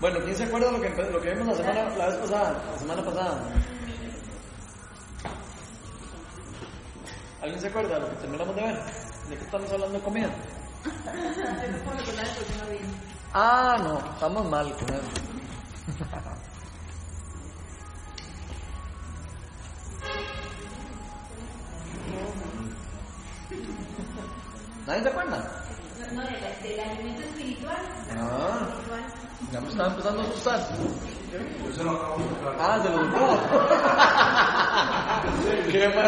[0.00, 2.62] Bueno, ¿quién se acuerda lo que, lo que vimos la semana, la vez pasada?
[2.72, 3.40] La semana pasada.
[7.42, 8.76] ¿Alguien se acuerda de lo que terminamos de ver?
[9.28, 10.30] ¿De qué estamos hablando de comida?
[13.34, 15.27] ah, no, estamos mal con eso.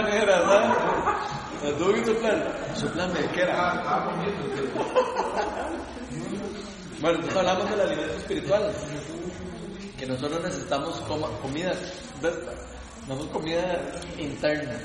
[0.03, 1.79] Manera, ¿sabes?
[1.79, 2.43] ¿Tú y su plan?
[2.75, 4.09] ¿Su plan de qué era?
[7.01, 8.73] Bueno, entonces hablamos del alimento espiritual.
[9.99, 10.97] Que nosotros necesitamos
[11.43, 11.73] comida,
[13.09, 13.81] no comida
[14.19, 14.79] interna.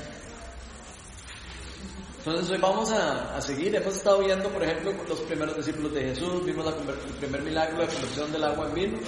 [2.18, 6.44] Entonces hoy vamos a, seguir, hemos estado viendo por ejemplo los primeros discípulos de Jesús,
[6.44, 8.98] vimos el primer milagro, la conversión del agua en vino.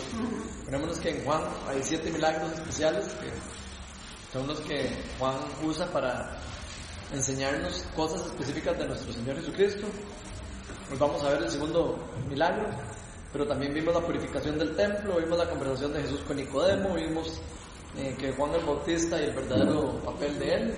[0.65, 3.58] Ponemos que en Juan hay siete milagros especiales que
[4.33, 6.39] son los que Juan usa para
[7.13, 9.87] enseñarnos cosas específicas de nuestro Señor Jesucristo.
[10.91, 11.99] Hoy vamos a ver el segundo
[12.29, 12.69] milagro,
[13.33, 17.41] pero también vimos la purificación del templo, vimos la conversación de Jesús con Nicodemo, vimos
[17.97, 20.75] eh, que Juan el Bautista y el verdadero papel de él,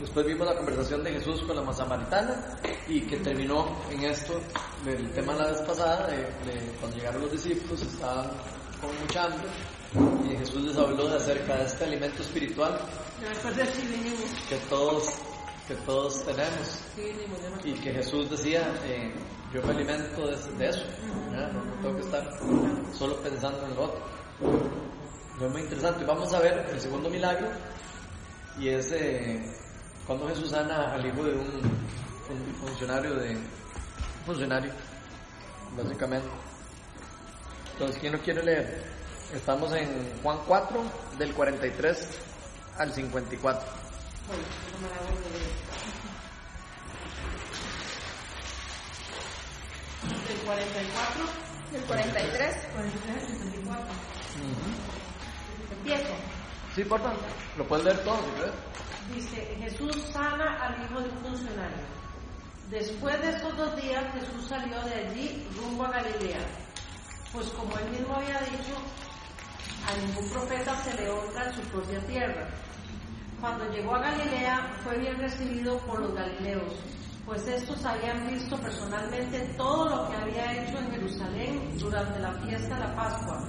[0.00, 4.40] Después vimos la conversación de Jesús con la samaritana y que terminó en esto
[4.84, 8.30] del tema la vez pasada, de, cuando llegaron los discípulos, estaban
[8.80, 9.48] con mucha hambre
[9.92, 12.78] y Jesús les habló de acerca de este alimento espiritual
[14.48, 15.12] que todos
[15.66, 16.80] que todos tenemos.
[17.64, 19.12] Y que Jesús decía eh,
[19.52, 20.82] yo me alimento de, eso
[21.30, 22.28] no, tengo que estar
[22.92, 24.00] solo pensando en lo otro.
[25.40, 26.04] Es muy interesante.
[26.04, 27.48] Vamos a ver el segundo milagro
[28.58, 29.40] y es eh,
[30.06, 31.80] cuando Jesús sana al hijo de un,
[32.60, 33.36] funcionario de
[34.26, 34.72] funcionario
[35.76, 36.28] básicamente.
[37.72, 38.99] Entonces quién lo quiere leer
[39.34, 39.88] estamos en
[40.22, 40.82] Juan 4
[41.18, 42.08] del 43
[42.78, 43.68] al 54
[50.28, 51.24] del 44
[51.72, 53.84] del 43 43 al 54
[55.72, 56.14] empiezo
[56.74, 57.18] Sí, por favor.
[57.58, 58.54] Lo puedes leer todo, si quieres.
[59.12, 61.78] Dice, Jesús sana al hijo de un funcionario.
[62.70, 66.38] Después de esos dos días, Jesús salió de allí rumbo a Galilea.
[67.32, 68.76] Pues como él mismo había dicho,
[69.86, 72.48] a ningún profeta se le honra en su propia tierra.
[73.40, 76.74] Cuando llegó a Galilea, fue bien recibido por los galileos,
[77.24, 82.74] pues estos habían visto personalmente todo lo que había hecho en Jerusalén durante la fiesta
[82.74, 83.42] de la Pascua,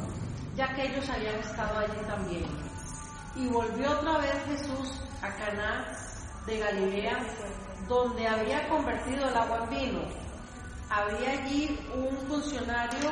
[0.55, 2.45] ya que ellos habían estado allí también.
[3.35, 5.87] Y volvió otra vez Jesús a Caná
[6.45, 7.17] de Galilea,
[7.87, 10.01] donde había convertido el agua en vino.
[10.89, 13.11] Había allí un funcionario,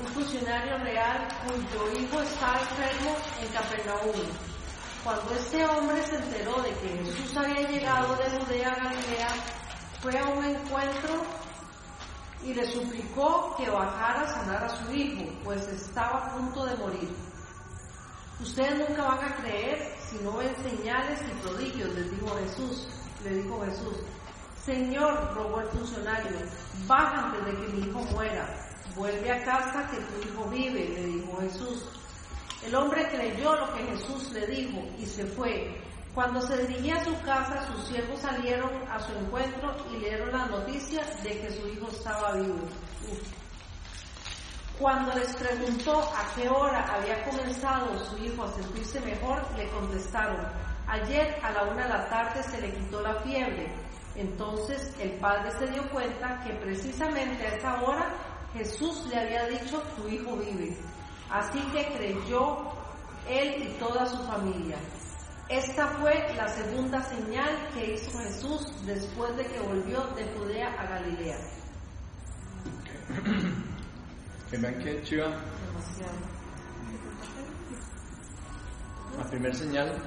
[0.00, 4.26] un funcionario real cuyo hijo estaba enfermo en Capernaum.
[5.04, 9.28] Cuando este hombre se enteró de que Jesús había llegado de Judea a Galilea,
[10.00, 11.22] fue a un encuentro
[12.42, 16.76] y le suplicó que bajara a sanar a su hijo, pues estaba a punto de
[16.76, 17.10] morir.
[18.40, 22.88] Ustedes nunca van a creer si no ven señales y prodigios, les dijo Jesús.
[23.22, 23.96] Le dijo Jesús,
[24.64, 26.38] Señor, rogó el funcionario,
[26.86, 28.69] baja antes de que mi hijo muera.
[28.96, 31.84] Vuelve a casa que tu hijo vive, le dijo Jesús.
[32.64, 35.80] El hombre creyó lo que Jesús le dijo y se fue.
[36.14, 40.46] Cuando se dirigía a su casa, sus siervos salieron a su encuentro y dieron la
[40.46, 42.58] noticia de que su hijo estaba vivo.
[44.78, 50.46] Cuando les preguntó a qué hora había comenzado su hijo a sentirse mejor, le contestaron,
[50.88, 53.72] ayer a la una de la tarde se le quitó la fiebre.
[54.16, 59.82] Entonces el padre se dio cuenta que precisamente a esa hora Jesús le había dicho,
[59.96, 60.76] tu hijo vive.
[61.30, 62.72] Así que creyó
[63.28, 64.76] él y toda su familia.
[65.48, 70.86] Esta fue la segunda señal que hizo Jesús después de que volvió de Judea a
[70.86, 71.38] Galilea.
[74.50, 75.28] Que vean que chiva.
[79.18, 80.00] La primera señal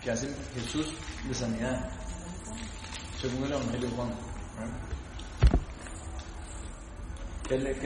[0.00, 0.94] que hace Jesús
[1.26, 1.90] de sanidad,
[3.20, 4.10] según el Evangelio de Juan.
[7.48, 7.78] ¿Qué, les,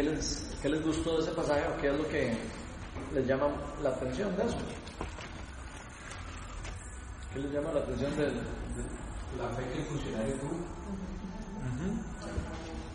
[0.62, 2.36] ¿Qué, les, gustó de ese pasaje o qué es lo que
[3.12, 3.50] les llama
[3.82, 4.56] la atención de eso?
[7.34, 10.58] ¿Qué les llama la atención de, la fe que el funcionario tuvo?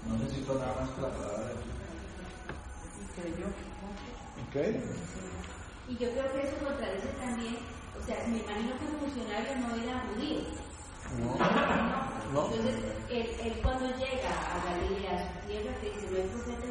[0.07, 1.54] No necesito nada más que la palabra de
[3.36, 3.51] Dios.
[4.50, 4.83] Okay.
[5.89, 7.57] Y yo creo que eso contradice también,
[8.00, 10.62] o sea, me imagino que el funcionario no era judío.
[11.19, 11.36] No.
[12.33, 12.45] no.
[12.45, 12.75] Entonces,
[13.10, 16.65] él, él, cuando llega a Galilea, a su tierra, que dice, no hay profeta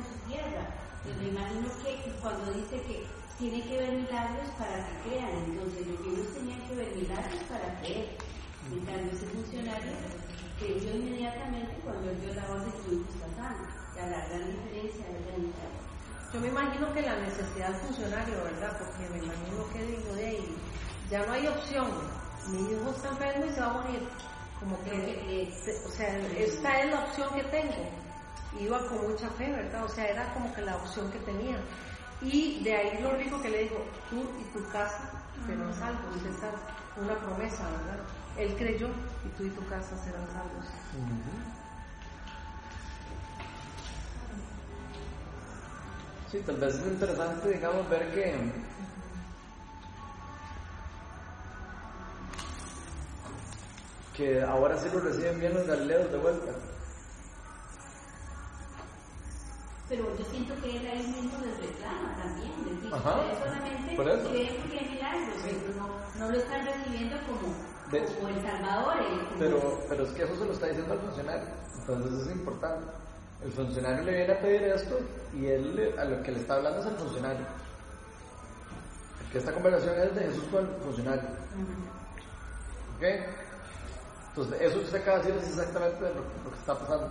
[1.05, 3.06] Pues me imagino que cuando dice que
[3.39, 7.79] tiene que ver milagros para que crean, entonces los niños tenían que ver milagros para
[7.81, 8.17] creer.
[8.71, 9.93] En cambio, ese funcionario
[10.59, 13.67] creyó inmediatamente cuando él dio la orden de su sano.
[13.67, 15.73] O sea, la gran diferencia es la mitad.
[16.33, 18.79] Yo me imagino que la necesidad del funcionario, ¿verdad?
[18.79, 20.56] Porque me imagino que digo de ahí,
[21.11, 21.91] ya no hay opción.
[22.49, 24.09] Mi hijo está enfermo y se va a morir.
[24.62, 24.94] Como que,
[25.43, 25.55] eh,
[25.85, 27.91] o sea, esta es la opción que tengo.
[28.61, 29.85] Iba con mucha fe, ¿verdad?
[29.85, 31.56] O sea, era como que la opción que tenía.
[32.20, 35.11] Y de ahí lo único que le digo, tú y tu casa
[35.47, 36.17] serán salvos.
[36.17, 38.05] Esa es una promesa, ¿verdad?
[38.37, 38.88] Él creyó
[39.25, 40.67] y tú y tu casa serán salvos.
[46.31, 48.35] Sí, tal vez es interesante, digamos, ver que
[54.23, 56.53] que ahora sí lo reciben bien los galileos de vuelta.
[59.89, 64.09] Pero yo siento que él ahí mismo les reclama también, les dice, Ajá, solamente por
[64.09, 64.29] eso.
[64.31, 65.89] creen porque hay milagros, pero no,
[66.25, 67.55] no lo están recibiendo como,
[67.91, 68.95] De- como el Salvador.
[69.01, 71.49] el- como- Pero, pero es que eso se lo está diciendo al funcionario,
[71.81, 72.87] entonces es importante.
[73.45, 75.01] El funcionario le viene a pedir esto
[75.35, 77.45] y él a lo que le está hablando es al funcionario.
[79.21, 81.29] Porque esta conversación es de Jesús con el funcionario.
[82.97, 83.42] ¿Ok?
[84.34, 86.14] Entonces, eso que usted acaba de decir es exactamente lo,
[86.44, 87.08] lo que está pasando.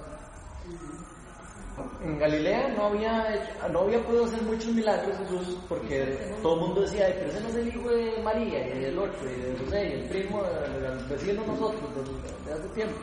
[2.03, 6.59] En Galilea no había, hecho- no había podido hacer muchos milagros Jesús porque todo el
[6.61, 9.35] mundo decía, "Ay, pero ese no es el hijo de María y del otro y
[9.39, 12.95] de José y el primo del vecino nosotros de, de hace tiempo.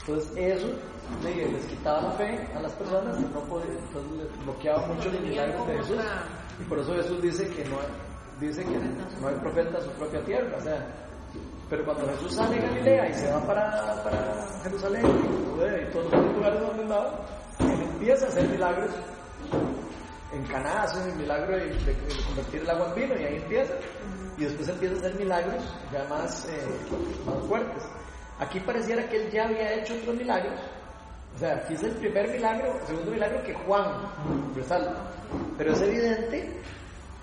[0.00, 0.66] Entonces eso
[1.24, 5.10] le- les quitaba la fe a las personas y no podía, entonces les bloqueaba mucho
[5.10, 5.96] los milagros de Jesús.
[6.60, 8.78] Y por eso Jesús dice que no hay, dice que
[9.20, 10.56] no hay profeta en su propia tierra.
[10.58, 10.86] O sea,
[11.70, 15.92] pero cuando Jesús sale de Galilea y se va para, para Jerusalén, y Judea y
[15.92, 17.20] todos los lugares donde andaba,
[17.60, 18.90] él empieza a hacer milagros.
[20.32, 23.36] En Caná hace el milagro de, de- de convertir el agua en vino y ahí
[23.36, 23.74] empieza.
[24.38, 26.66] Y después empieza a hacer milagros ya más, eh,
[27.26, 27.82] más fuertes.
[28.38, 30.58] Aquí pareciera que él ya había hecho otros milagros.
[31.34, 33.92] O sea, aquí es el primer milagro, el segundo milagro que Juan
[34.54, 35.10] resalta.
[35.58, 36.60] Pero es evidente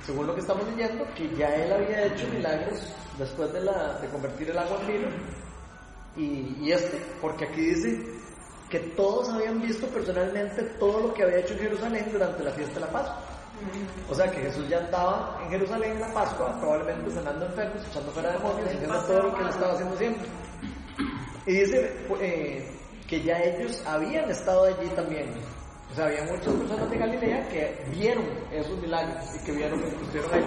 [0.07, 2.79] según lo que estamos leyendo, que ya él había hecho milagros
[3.19, 5.07] después de, la, de convertir el agua en vino.
[6.15, 8.01] Y, y este, porque aquí dice
[8.69, 12.75] que todos habían visto personalmente todo lo que había hecho en Jerusalén durante la fiesta
[12.75, 13.21] de la Pascua.
[14.09, 18.11] O sea que Jesús ya andaba en Jerusalén en la Pascua, probablemente sanando enfermos, echando
[18.13, 20.27] fuera demonios, haciendo todo lo que él estaba haciendo siempre.
[21.47, 22.71] Y dice eh,
[23.09, 25.33] que ya ellos habían estado allí también.
[25.91, 29.87] O sea, había muchas personas de Galilea que vieron esos milagros y que vieron que
[29.87, 30.43] estuvieron ahí.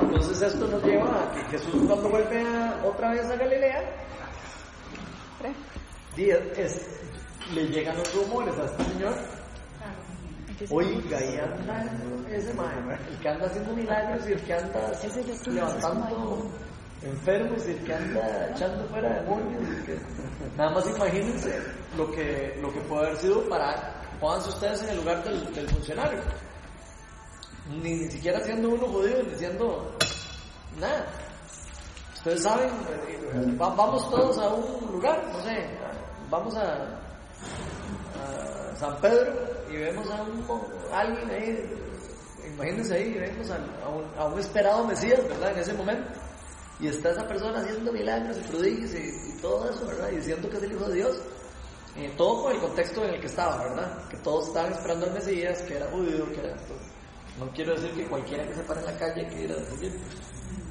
[0.00, 3.82] Entonces esto nos lleva a que Jesús cuando vuelve a- otra vez a Galilea,
[6.56, 7.00] es-
[7.54, 9.14] le llegan los rumores a este señor.
[10.70, 11.84] Oiga, ahí anda
[12.30, 14.92] ese maestro, el que anda haciendo milagros y el que anda
[15.46, 16.50] levantando
[17.02, 19.62] enfermos y el que anda echando fuera demonios.
[19.86, 19.98] que-
[20.56, 21.58] Nada más imagínense
[21.96, 26.20] lo que, lo que puede haber sido para, pónganse ustedes en el lugar del, funcionario.
[27.82, 29.96] Ni, ni siquiera siendo uno judío, ni siendo
[30.78, 31.06] nada.
[32.16, 32.68] Ustedes saben,
[33.60, 35.70] va- vamos todos a un lugar, no sé,
[36.28, 36.74] vamos a,
[38.18, 39.32] a San Pedro
[39.70, 40.44] y vemos a, un,
[40.92, 41.70] alguien ahí,
[42.54, 43.56] imagínense ahí, vemos a
[43.88, 45.52] un, a un esperado Mesías, ¿verdad?
[45.52, 46.08] En ese momento.
[46.80, 50.10] Y está esa persona haciendo milagros y prodigios y, todo eso, ¿verdad?
[50.12, 51.16] Y diciendo que es el Hijo de Dios.
[51.96, 54.08] Eh, todo con el contexto en el que estaba, ¿verdad?
[54.08, 56.56] Que todos estaban esperando al Mesías, que era judío, que era...
[57.38, 59.98] No quiero decir que cualquiera que se para en la calle quiera decir.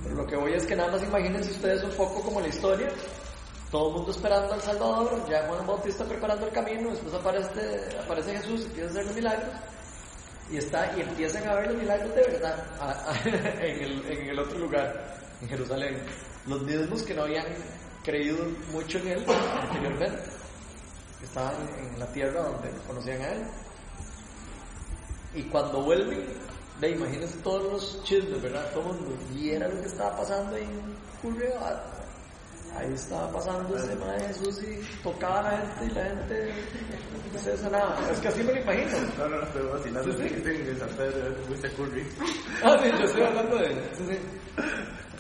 [0.04, 2.90] Pero lo que voy es que nada más imagínense ustedes un poco como la historia.
[3.72, 8.38] Todo el mundo esperando al Salvador, ya Juan Bautista preparando el camino, después aparece, aparece
[8.38, 9.50] Jesús, empieza a hacer los milagros.
[10.52, 14.40] Y, está, y empiezan a ver los milagros de verdad a- en, el, en el
[14.40, 15.98] otro lugar, en Jerusalén.
[16.48, 17.46] Los mismos que no habían
[18.04, 19.26] creído mucho en él
[19.62, 20.24] anteriormente,
[21.20, 23.44] que estaban en la tierra donde conocían a él.
[25.36, 26.26] Y cuando vuelven,
[26.80, 28.72] ve, imagínense todos los chismes, ¿verdad?
[28.74, 32.00] Todo el mundo, y era lo que estaba pasando ahí en Curriabat.
[32.78, 37.58] Ahí estaba pasando ese de Jesús y tocaba a la gente y la gente se
[37.58, 37.98] sanaba.
[38.12, 38.92] Es que así me lo imagino.
[39.18, 40.14] No, no, no, estoy vacilando.
[40.14, 41.64] Sí, sí.
[41.64, 42.06] Es muy.
[42.64, 44.18] Ah, sí, yo estoy hablando de sí, sí.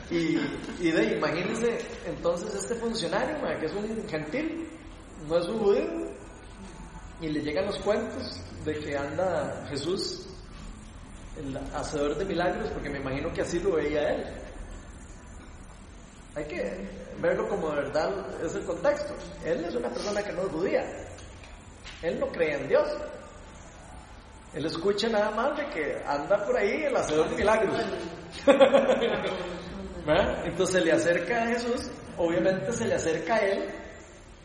[0.09, 0.39] Y,
[0.79, 4.67] y de, imagínense entonces este funcionario, que es un gentil,
[5.27, 6.09] no es un judío,
[7.21, 10.25] y le llegan los cuentos de que anda Jesús,
[11.37, 14.25] el hacedor de milagros, porque me imagino que así lo veía él.
[16.35, 16.87] Hay que
[17.21, 19.13] verlo como de verdad es el contexto.
[19.43, 20.85] Él es una persona que no es judía.
[22.01, 22.87] Él no cree en Dios.
[24.53, 27.75] Él escucha nada más de que anda por ahí el hacedor de milagros.
[30.09, 30.43] ¿Verdad?
[30.43, 33.69] Entonces se le acerca a Jesús, obviamente se le acerca a él.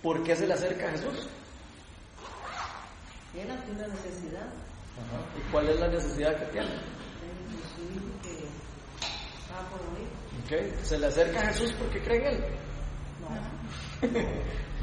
[0.02, 1.26] ¿Por qué se le acerca a Jesús?
[3.32, 4.46] Tiene una necesidad.
[5.38, 6.68] ¿Y cuál es la necesidad que tiene?
[6.68, 6.76] de
[7.74, 8.44] su hijo que
[9.40, 10.08] estaba por morir.
[10.44, 10.84] ¿Ok?
[10.84, 12.44] Se le acerca a Jesús porque cree en él.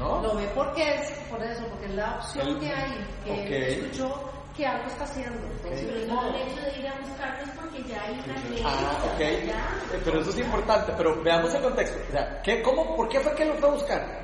[0.20, 0.22] ¿No?
[0.22, 3.38] Lo ve porque es por eso, porque es la opción que hay, que ok.
[3.38, 5.40] él escuchó que algo está haciendo.
[5.62, 8.62] Pero no el hecho de ir a buscarlos porque ya hay una ley.
[8.64, 9.20] Ah, ok.
[9.46, 9.96] ya.
[9.96, 11.98] Eh, Pero eso es importante, pero veamos el contexto.
[12.08, 14.22] O sea, ¿qué, cómo, ¿por qué fue que lo fue a buscar?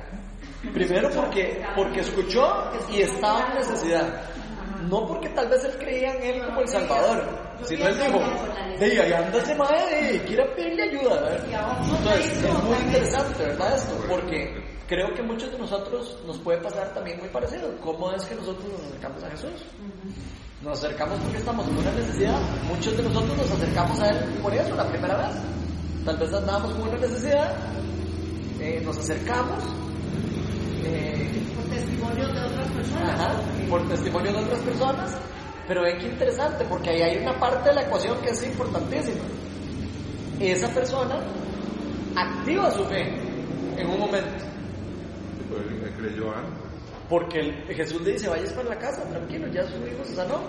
[0.73, 4.21] Primero porque, porque escuchó y estaba en necesidad.
[4.89, 7.27] No porque tal vez él creía en él como el Salvador,
[7.63, 8.19] sino él dijo,
[8.79, 11.21] de ahí anda ese madre, quiere pedirle ayuda.
[11.21, 11.45] ¿verdad?
[11.49, 13.75] Y Entonces, es muy interesante, ¿verdad?
[13.75, 17.69] Esto, porque creo que muchos de nosotros nos puede pasar también muy parecido.
[17.79, 19.51] ¿Cómo es que nosotros nos acercamos a Jesús?
[20.63, 22.39] Nos acercamos porque estamos en una necesidad.
[22.67, 25.37] Muchos de nosotros nos acercamos a Él por eso, la primera vez.
[26.03, 27.55] Tal vez andábamos con una necesidad,
[28.59, 29.63] eh, nos acercamos,
[30.83, 33.09] eh, por testimonio de otras personas.
[33.13, 35.17] ajá, por testimonio de otras personas,
[35.67, 39.21] pero ven qué interesante, porque ahí hay una parte de la ecuación que es importantísima.
[40.39, 41.19] Esa persona
[42.15, 43.13] activa su fe
[43.77, 44.49] en un momento.
[45.39, 46.53] Él creyó antes.
[47.09, 50.39] Porque el- Jesús le dice, vayas para la casa, tranquilo, ya su hijo se sanó.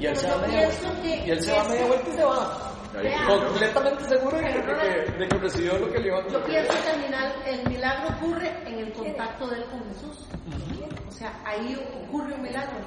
[0.00, 2.64] Y él Pero se va media Y él se va media vuelta y se va.
[3.28, 6.24] Completamente seguro de que, Pero no de que- de que recibió lo que le iban
[6.24, 6.72] a Yo pienso
[7.44, 10.26] que el milagro ocurre en el contacto de él con Jesús.
[11.06, 11.76] O sea, ahí
[12.06, 12.78] ocurre un milagro.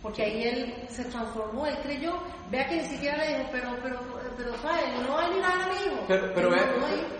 [0.00, 2.12] Porque ahí él se transformó, él creyó.
[2.50, 3.98] Vea que ni siquiera le dijo, pero, pero,
[4.36, 4.82] pero, ¿sabe?
[5.02, 6.04] No va a mirar a mi hijo.
[6.06, 6.56] Pero, pero no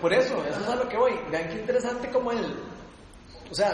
[0.03, 1.13] por eso, eso es a lo que voy.
[1.31, 2.55] Vean qué interesante como él.
[3.55, 3.71] O sea,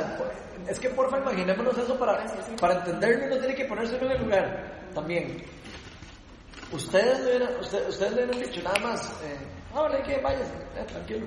[0.68, 2.22] es que porfa, imaginémonos eso para,
[2.60, 4.44] para entenderlo uno tiene que ponerse en el lugar
[4.92, 5.42] también.
[6.70, 9.38] Ustedes le hubieran, usted- ustedes le hubieran dicho nada más, eh,
[9.74, 10.46] ah, vale, que vayas,
[10.76, 11.26] eh, tranquilo.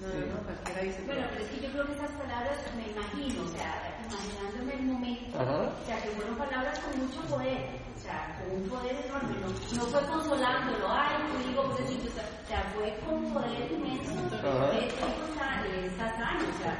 [0.00, 1.02] No, no, no, cualquiera dice.
[1.04, 4.82] Bueno, pero es que yo creo que esas palabras, me imagino, o sea, imaginándome el
[4.82, 5.68] momento, Ajá.
[5.82, 9.48] o sea, que fueron palabras con mucho poder, o sea, con un poder enorme, no,
[9.76, 14.12] no fue consolándolo, ay, tu hijo, pobrecito, o sea, o sea, fue con poder inmenso,
[14.34, 14.70] Ajá.
[14.72, 16.74] de hecho, está, está sano, o sea,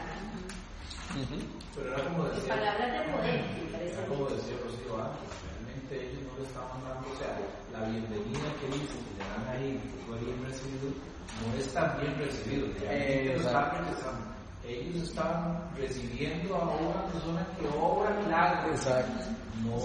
[1.75, 3.44] Pero era como decía, palabras de poder,
[3.87, 7.38] era como decía Rocío antes, realmente ellos no le estaban dando, o sea,
[7.71, 10.90] la bienvenida que dice que le dan ahí, que fue bien recibido,
[11.38, 12.66] no es tan bien recibido.
[12.83, 13.78] Exacto.
[13.78, 14.35] rechazando.
[14.66, 18.80] Ellos estaban recibiendo a una persona que obra milagros.
[18.80, 19.25] Exacto.
[19.62, 19.78] No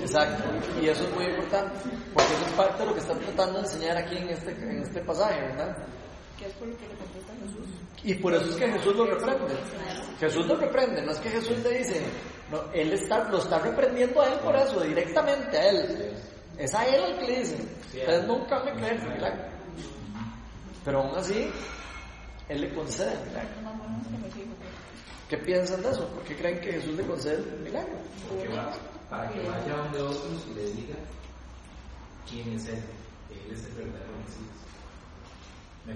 [0.00, 0.44] Exacto,
[0.82, 1.78] y eso es muy importante,
[2.12, 4.82] porque eso es parte de lo que están tratando de enseñar aquí en este, en
[4.82, 5.76] este pasaje, ¿verdad?
[6.36, 7.77] ¿Qué es por lo que le contesta Jesús?
[8.04, 9.54] Y por eso es que Jesús lo reprende.
[10.20, 12.02] Jesús lo reprende, no es que Jesús le dice,
[12.50, 16.16] no, él está, lo está reprendiendo a él por eso, directamente a él.
[16.56, 19.44] Es a él el que le dice, ustedes nunca me creen milagro.
[20.84, 21.50] Pero aún así,
[22.48, 23.50] él le concede el milagro.
[25.28, 26.08] ¿Qué piensan de eso?
[26.08, 27.98] ¿Por qué creen que Jesús le concede el milagro?
[29.08, 30.96] para que vaya donde otros y les diga
[32.28, 32.82] quién es él.
[33.30, 34.58] Él es el verdadero Mesías.
[35.88, 35.94] Me.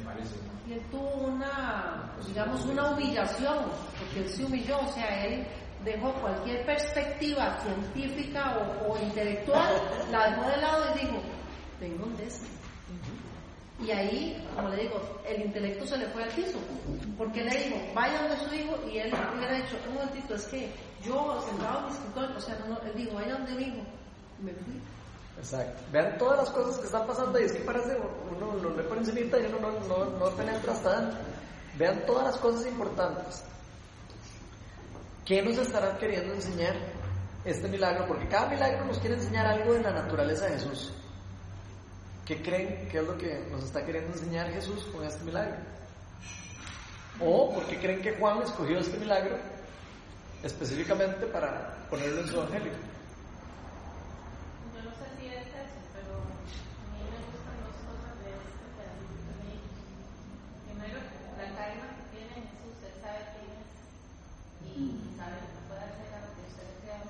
[0.69, 3.59] Y él tuvo una, digamos, una humillación,
[3.99, 5.47] porque él se humilló, o sea, él
[5.85, 9.75] dejó cualquier perspectiva científica o, o intelectual,
[10.11, 11.23] la dejó de lado y dijo,
[11.79, 12.47] vengo de ese.
[13.85, 16.59] Y ahí, como le digo, el intelecto se le fue al piso,
[17.19, 20.47] porque él le dijo, vaya donde su hijo, y él hubiera dicho, un momentito, es
[20.47, 20.71] que
[21.05, 23.83] yo sentado en mi escritorio, o sea, no, él dijo, vaya donde mi hijo,
[24.41, 24.81] y me fui.
[25.43, 25.83] Exacto.
[25.91, 27.97] Vean todas las cosas que están pasando y es que parece,
[28.37, 31.19] uno lo ve por encimita y uno no, no, no penetra hasta adentro.
[31.77, 33.43] Vean todas las cosas importantes.
[35.25, 36.75] ¿Qué nos estará queriendo enseñar
[37.45, 38.07] este milagro?
[38.07, 40.93] Porque cada milagro nos quiere enseñar algo de la naturaleza de Jesús.
[42.25, 45.57] ¿Qué creen que es lo que nos está queriendo enseñar Jesús con este milagro?
[47.21, 49.37] ¿O por qué creen que Juan escogió este milagro
[50.43, 52.73] específicamente para ponerlo en su evangelio?
[54.75, 58.65] Yo no sé si es eso, pero a mí me gustan dos cosas de este
[58.75, 59.71] pedacito que me dijo.
[60.67, 60.99] Primero,
[61.39, 63.71] la calma que tiene Jesús, él sabe quién es
[64.73, 67.07] y sabe que no puede hacer a lo que ustedes crean.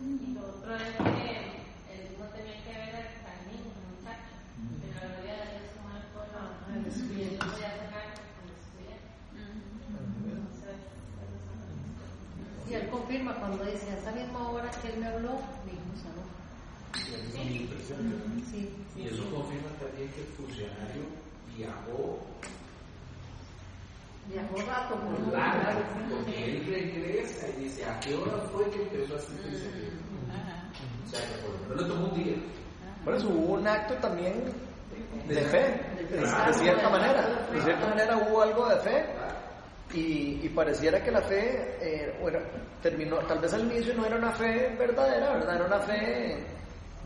[0.00, 1.28] Y lo otro es que
[1.92, 4.32] él no tenía que ver al, al niño, al muchacho,
[4.80, 6.50] pero la gloria de Dios como él fue al
[6.80, 9.12] y él podía sacar al estudiante.
[9.36, 10.78] Entonces,
[11.20, 12.70] esas son las dos cosas.
[12.70, 15.32] Y él confirma cuando dice, a esa misma hora que él me habló,
[15.66, 16.24] mi hijo sanó.
[16.96, 18.50] Y eso es muy impresionante.
[18.50, 21.02] Sí, Y eso confirma también que el funcionario
[21.56, 22.18] viajó
[24.30, 28.82] viajó rato por por largo, porque él regresa y dice, ¿a qué hora fue que
[28.82, 29.98] empezó a sentirse bien?
[30.30, 32.36] O O sea, que por lo menos le tomó un día.
[33.04, 34.44] Por eso hubo un acto también
[35.26, 37.46] de fe, de, de cierta manera.
[37.52, 39.04] De cierta manera hubo algo de fe.
[39.92, 42.38] Y, y pareciera que la fe eh, bueno,
[42.80, 45.56] terminó, tal vez al inicio no era una fe verdadera, ¿verdad?
[45.56, 46.46] Era una fe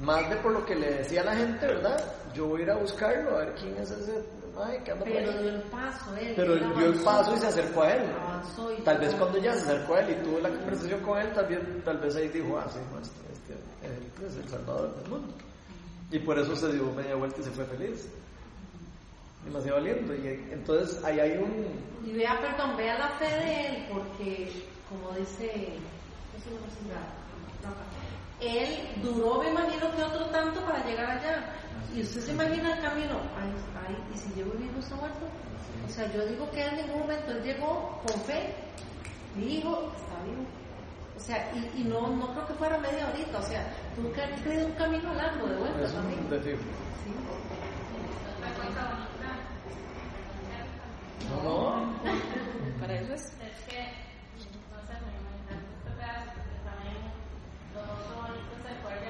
[0.00, 1.96] más de por lo que le decía a la gente, ¿verdad?
[2.34, 4.22] Yo voy a ir a buscarlo, a ver quién es ese.
[4.56, 6.32] Ay, ¿qué anda Pero dio el paso, él.
[6.36, 8.02] Pero él dio el paso y se acercó a él.
[8.84, 11.46] Tal vez cuando ya se acercó a él y tuvo la conversación con él, tal
[11.46, 13.52] vez, tal vez ahí dijo, ah, sí, maestro, este,
[13.86, 15.34] él es el salvador del mundo.
[16.14, 18.08] Y por eso se dio media vuelta y se fue feliz.
[19.44, 20.14] Demasiado lindo.
[20.14, 21.66] Y entonces ahí hay un...
[22.06, 24.52] Y vea, perdón, vea la fe de él, porque,
[24.88, 26.78] como dice, eso no es
[28.40, 31.52] él duró, me imagino que otro tanto para llegar allá.
[31.92, 33.50] Y usted se imagina el camino, ay,
[33.88, 35.26] ay, ¿y si llego mi hijo está muerto?
[35.84, 38.54] O sea, yo digo que en ningún momento él llegó con fe,
[39.34, 40.46] mi hijo está vivo.
[41.16, 43.72] O sea, y, y no, no creo que fuera media horita, o sea,
[44.12, 46.20] que haber tenido un camino largo de vuelta Es también.
[46.42, 46.54] Sí.
[51.30, 51.94] No, no.
[52.80, 53.22] Para eso es.
[53.22, 53.80] Es que,
[54.70, 55.90] no sé, me imagino este
[56.64, 57.00] también
[58.64, 59.04] de la.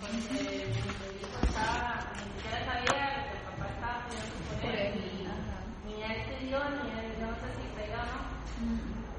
[0.00, 1.82] Porque mi hijo estaba,
[2.14, 6.84] ni siquiera sabía que el papá estaba pidiendo por él, ni, ni él pidió, ni
[6.98, 8.20] él, yo no sé si creyó o no.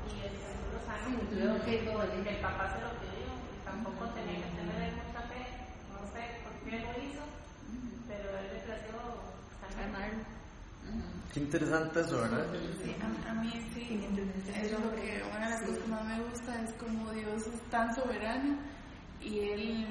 [0.08, 2.24] Y el Señor lo tuvieron que.
[2.24, 3.30] Que el papá se lo pidió,
[3.64, 5.48] tampoco tenía que tener mucha fe,
[5.94, 7.24] no sé por qué lo hizo,
[8.08, 8.96] pero él le plació
[9.76, 10.12] sanar.
[11.34, 12.48] Qué interesante eso, ¿verdad?
[12.84, 14.08] Sí, a, a mí sí,
[14.56, 17.62] es lo que una de las cosas que más me gusta es como Dios es
[17.70, 18.58] tan soberano
[19.22, 19.88] y Él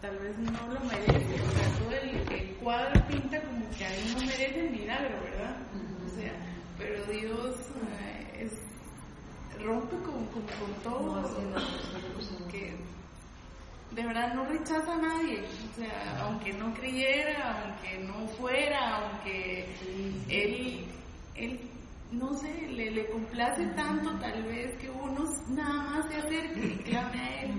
[0.00, 4.12] tal vez no lo merece, o sea, todo el, el cuadro pinta como que ahí
[4.14, 5.56] no merece el milagro, ¿verdad?
[6.06, 6.32] O sea,
[6.78, 7.56] pero Dios
[8.00, 8.17] eh,
[9.58, 11.60] rompe con, con, con todo, No, sí, no,
[12.20, 12.48] sí, no.
[12.48, 12.76] que
[13.92, 19.66] de verdad no rechaza a nadie, o sea, aunque no creyera, aunque no fuera, aunque
[20.28, 20.84] él,
[21.34, 21.60] él,
[22.12, 26.76] no sé, le, le complace tanto tal vez que uno nada más se acerque y
[26.84, 27.50] clame a él.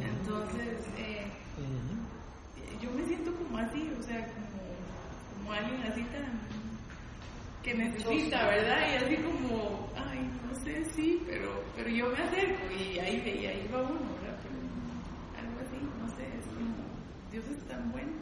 [0.00, 1.26] Entonces, eh,
[2.82, 6.38] yo me siento como así, o sea, como, como alguien así tan
[7.62, 8.78] que necesita, ¿verdad?
[8.92, 9.87] Y así como,
[10.94, 14.38] sí, pero, pero yo me acerco y ahí, y ahí va uno, ¿verdad?
[14.42, 14.56] Pero
[15.38, 16.74] algo así, no sé, es como,
[17.30, 18.12] Dios es tan bueno.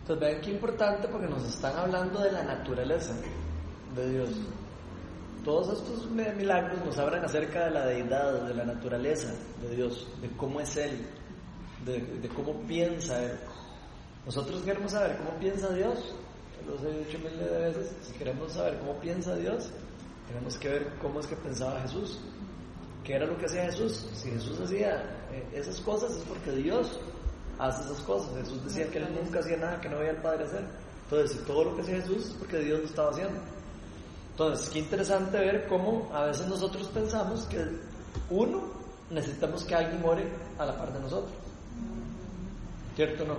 [0.00, 3.14] Entonces vean qué importante porque nos están hablando de la naturaleza
[3.94, 4.30] de Dios.
[5.44, 9.32] Todos estos mi- milagros nos hablan acerca de la deidad, de la naturaleza
[9.62, 11.06] de Dios, de cómo es Él,
[11.84, 13.38] de, de cómo piensa Él.
[14.26, 16.14] Nosotros queremos saber cómo piensa Dios,
[16.66, 19.70] los he dicho miles de veces, si queremos saber cómo piensa Dios,
[20.28, 22.20] tenemos que ver cómo es que pensaba Jesús.
[23.02, 24.08] ¿Qué era lo que hacía Jesús?
[24.14, 26.98] Si Jesús hacía eh, esas cosas es porque Dios
[27.58, 28.34] hace esas cosas.
[28.36, 30.64] Jesús decía que él nunca hacía nada que no veía al Padre hacer.
[31.04, 33.40] Entonces, si todo lo que hacía Jesús es porque Dios lo estaba haciendo.
[34.30, 37.64] Entonces, qué interesante ver cómo a veces nosotros pensamos que,
[38.30, 38.62] uno,
[39.10, 40.24] necesitamos que alguien ore
[40.58, 41.32] a la par de nosotros.
[42.96, 43.36] ¿Cierto o no?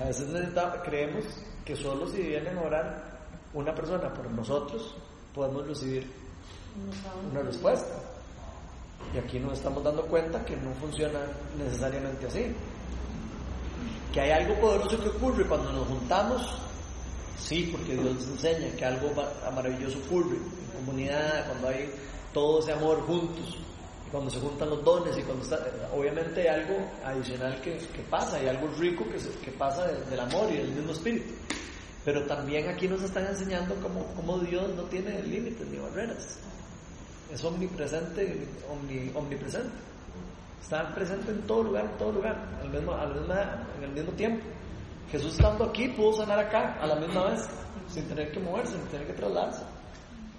[0.00, 0.28] A veces
[0.84, 1.24] creemos
[1.64, 3.14] que solo si vienen a orar
[3.54, 4.96] una persona por nosotros,
[5.34, 6.06] podemos recibir
[7.30, 7.94] una respuesta.
[9.14, 11.20] Y aquí nos estamos dando cuenta que no funciona
[11.58, 12.46] necesariamente así.
[14.12, 16.42] Que hay algo poderoso que ocurre cuando nos juntamos,
[17.38, 21.92] sí, porque Dios nos enseña que algo ma- maravilloso ocurre en comunidad, cuando hay
[22.32, 23.56] todo ese amor juntos,
[24.06, 25.58] y cuando se juntan los dones, y cuando está,
[25.94, 30.04] obviamente hay algo adicional que, que pasa, hay algo rico que, se- que pasa de-
[30.06, 31.34] del amor y del mismo espíritu.
[32.04, 36.38] Pero también aquí nos están enseñando cómo, cómo Dios no tiene límites ni barreras
[37.32, 39.72] es omnipresente, omni- omnipresente.
[40.62, 43.90] Está presente en todo lugar, en todo lugar, al mismo, a la misma- en el
[43.90, 44.44] mismo tiempo.
[45.10, 47.48] Jesús estando aquí pudo sanar acá a la misma vez,
[47.88, 49.62] sin tener que moverse, sin tener que trasladarse.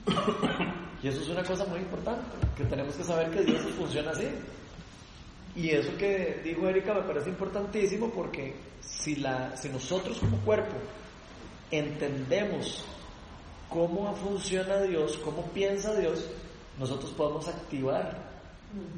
[1.04, 2.24] Y eso es una cosa muy importante,
[2.58, 4.28] que tenemos que saber que Dios funciona así.
[5.56, 10.74] Y eso que dijo Erika me parece importantísimo porque si, la, si nosotros como cuerpo
[11.78, 12.86] entendemos
[13.70, 16.26] cómo funciona Dios, cómo piensa Dios,
[16.80, 18.18] nosotros podemos activar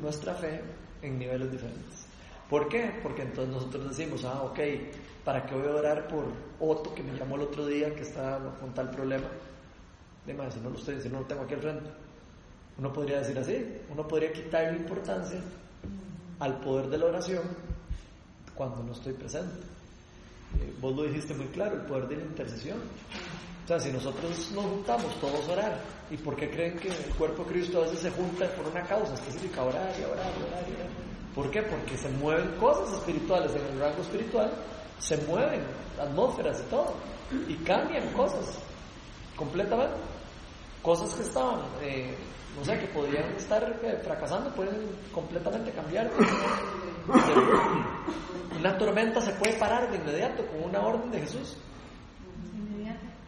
[0.01, 0.61] nuestra fe
[1.01, 2.05] en niveles diferentes.
[2.49, 2.91] ¿Por qué?
[3.03, 4.59] Porque entonces nosotros decimos, ah, ok,
[5.23, 6.25] ¿para qué voy a orar por
[6.59, 9.27] Otto que me llamó el otro día que está con tal problema?
[10.25, 11.89] Dime, si no lo estoy, si no lo tengo aquí al frente.
[12.77, 15.39] Uno podría decir así, uno podría quitarle importancia
[16.39, 17.43] al poder de la oración
[18.55, 19.76] cuando no estoy presente.
[20.59, 22.77] Eh, vos lo dijiste muy claro, el poder de la intercesión.
[23.63, 27.13] O sea, si nosotros nos juntamos todos a orar, ¿y por qué creen que el
[27.17, 29.63] cuerpo de Cristo a veces se junta por una causa específica?
[29.63, 30.87] Orar y orar y orar y orar.
[31.35, 31.61] ¿Por qué?
[31.63, 34.51] Porque se mueven cosas espirituales en el rango espiritual,
[34.99, 35.61] se mueven
[36.01, 36.93] atmósferas y todo,
[37.47, 38.57] y cambian cosas
[39.35, 39.97] completamente.
[40.81, 42.15] Cosas que estaban, eh,
[42.57, 44.77] no sé, que podían estar eh, fracasando, pueden
[45.13, 46.09] completamente cambiar.
[48.57, 51.57] Una tormenta se puede parar de inmediato con una orden de Jesús.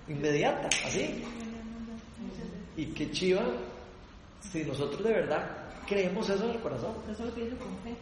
[0.07, 1.23] Inmediata, así.
[2.75, 3.43] Y qué chiva
[4.39, 6.95] si nosotros de verdad creemos eso en el corazón.
[7.09, 7.95] Eso lo pienso con fe.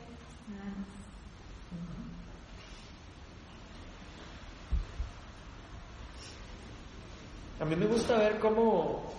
[7.60, 9.12] A mí me gusta ver cómo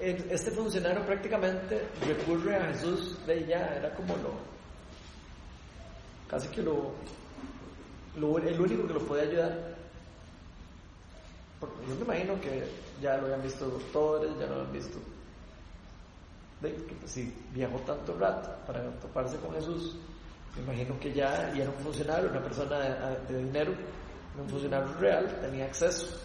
[0.00, 4.53] este funcionario prácticamente recurre a Jesús de ella, era como lo,
[6.34, 6.90] casi que lo,
[8.16, 9.76] el único que lo puede ayudar.
[11.60, 12.64] Porque yo me imagino que
[13.00, 14.98] ya lo habían visto doctores, ya lo habían visto.
[16.60, 16.74] Pues,
[17.06, 19.94] si viajó tanto rato para toparse con Jesús,
[20.56, 22.80] me imagino que ya, era un funcionario, una persona
[23.28, 23.72] de, dinero,
[24.36, 26.18] un funcionario real, tenía acceso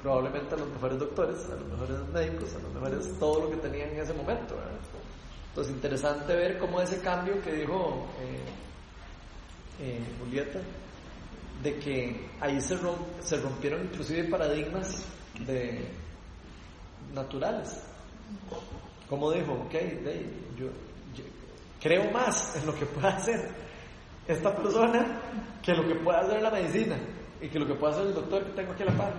[0.00, 3.56] probablemente a los mejores doctores, a los mejores médicos, a los mejores, todo lo que
[3.56, 4.54] tenían en ese momento.
[5.48, 8.38] Entonces, interesante ver cómo ese cambio que dijo eh,
[9.80, 10.60] eh, Julieta,
[11.62, 15.04] de que ahí se, rom- se rompieron inclusive paradigmas
[15.46, 15.88] de
[17.14, 17.80] naturales.
[19.08, 19.74] Como dijo, ok,
[20.56, 20.66] yo,
[21.80, 23.48] creo más en lo que pueda hacer
[24.28, 25.20] esta persona
[25.62, 26.96] que lo que pueda hacer la medicina
[27.40, 29.12] y que lo que pueda hacer el doctor que tengo aquí a la par.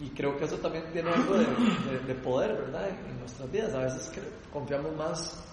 [0.00, 2.88] Y creo que eso también tiene algo de, de- de poder, ¿verdad?
[2.88, 3.74] En, nuestras vidas.
[3.74, 4.10] A veces
[4.52, 5.44] confiamos más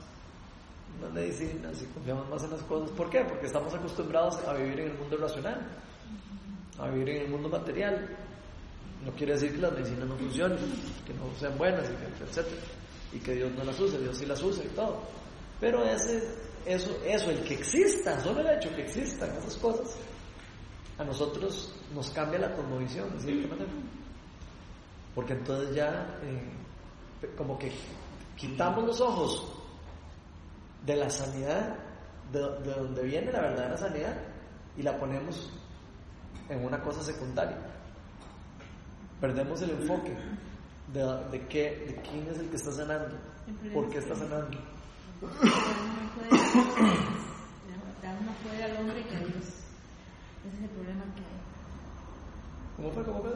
[0.96, 2.90] en las medicinas y confiamos más en las cosas.
[2.92, 3.24] ¿Por qué?
[3.24, 5.68] Porque estamos acostumbrados a vivir en el mundo racional,
[6.78, 8.18] a vivir en el mundo material.
[9.06, 10.58] No quiere decir que las medicinas no funcionen,
[11.06, 11.86] que no sean buenas,
[12.22, 12.62] etcétera,
[13.14, 15.02] y que Dios no las use, Dios sí las usa y todo.
[15.60, 16.22] Pero ese,
[16.66, 19.96] eso, eso, el que exista, solo el hecho que existan esas cosas,
[20.98, 23.72] a nosotros nos cambia la cosmovisión, de cierta manera.
[25.16, 27.72] Porque entonces ya, eh, como que
[28.36, 29.59] quitamos los ojos
[30.86, 31.76] de la sanidad,
[32.32, 34.16] de, de donde viene la verdadera sanidad,
[34.78, 35.52] y la ponemos
[36.50, 37.58] en una cosa secundaria.
[39.20, 40.16] Perdemos el enfoque
[40.94, 43.18] de, de, qué, de quién es el que está sanando,
[43.74, 44.58] por qué está sanando.
[48.02, 49.46] Da más poder al hombre que a Dios.
[50.46, 51.40] Ese es el problema que hay.
[52.78, 53.04] ¿Cómo fue?
[53.04, 53.34] ¿Cómo fue?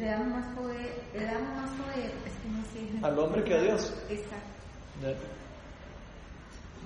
[0.00, 3.06] Le damos más poder, le damos más poder, es que no sé.
[3.06, 3.94] Al hombre que a Dios.
[4.08, 4.50] Exacto.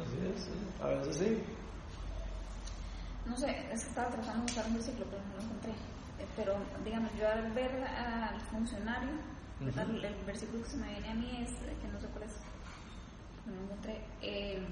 [0.01, 0.51] Así es, sí.
[0.83, 1.43] a veces sí.
[3.27, 5.71] No sé, es que estaba tratando de buscar un versículo, pero no lo encontré.
[5.73, 6.55] Eh, Pero,
[6.85, 9.11] digamos, yo al ver al funcionario,
[9.61, 12.25] el, el versículo que se me viene a mí es, eh, que no sé cuál
[12.25, 12.37] es,
[13.47, 14.63] no lo encontré, eh,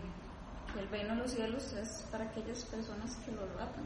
[0.72, 3.84] que el reino de los cielos es para aquellas personas que lo arrebatan.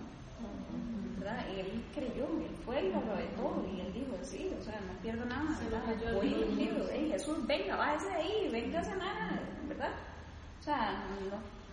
[1.18, 1.46] ¿verdad?
[1.56, 4.92] Y él creyó, él fue y lo arrebató, y él dijo, sí, o sea, no
[5.00, 6.14] pierdo nada, ¿verdad?
[6.14, 9.92] Voy y digo, hey, Jesús, venga, váyase de ahí, venga a sanar, ¿verdad?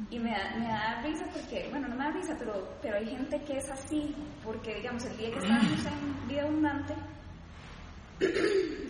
[0.09, 3.05] Y me da, me da risa porque, bueno, no me da risa, pero, pero hay
[3.05, 6.93] gente que es así, porque, digamos, el día que estábamos en Vida Abundante,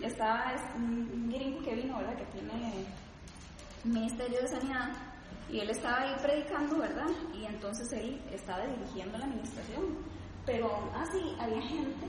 [0.02, 2.16] estaba es- un gringo que vino, ¿verdad?
[2.16, 2.84] Que tiene
[3.84, 4.90] Ministerio de Sanidad,
[5.50, 7.06] y él estaba ahí predicando, ¿verdad?
[7.34, 9.84] Y entonces él estaba dirigiendo la administración.
[10.46, 12.06] Pero así había gente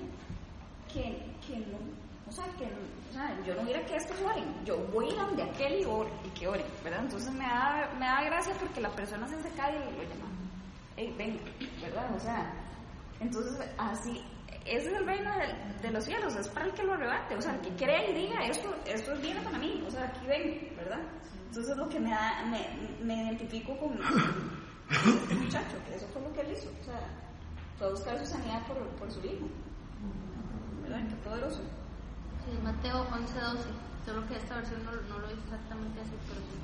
[0.91, 1.77] que, que no,
[2.27, 5.25] o sea, que o sea, yo no hubiera que estos oren, yo voy a a
[5.27, 7.01] donde aquel y ore, y que ore, ¿verdad?
[7.03, 10.31] Entonces me da, me da gracia porque la persona se acerca y lo llama,
[10.97, 11.43] hey, venga,
[11.81, 12.15] ¿verdad?
[12.15, 12.51] O sea,
[13.19, 14.21] entonces así,
[14.65, 15.31] ese es el reino
[15.81, 18.25] de, los cielos, es para el que lo arrebate, o sea, el que cree y
[18.25, 20.99] diga, esto, esto es bien para mí, o sea, aquí ven, ¿verdad?
[21.47, 23.93] Entonces es lo que me da, me, me identifico con
[24.89, 26.99] este muchacho, que eso fue lo que él hizo, o sea,
[27.77, 29.47] fue a buscar su sanidad por, por su hijo,
[30.81, 31.07] ¿verdad?
[31.07, 31.61] Qué poderoso.
[32.45, 33.57] Sí, Mateo 11:12.
[34.05, 36.57] Solo que esta versión no, no lo dice exactamente así, pero sí.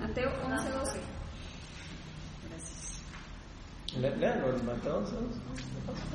[0.00, 1.00] Mateo 11, 12.
[4.00, 5.12] Le- Léalo, el Mateo 11,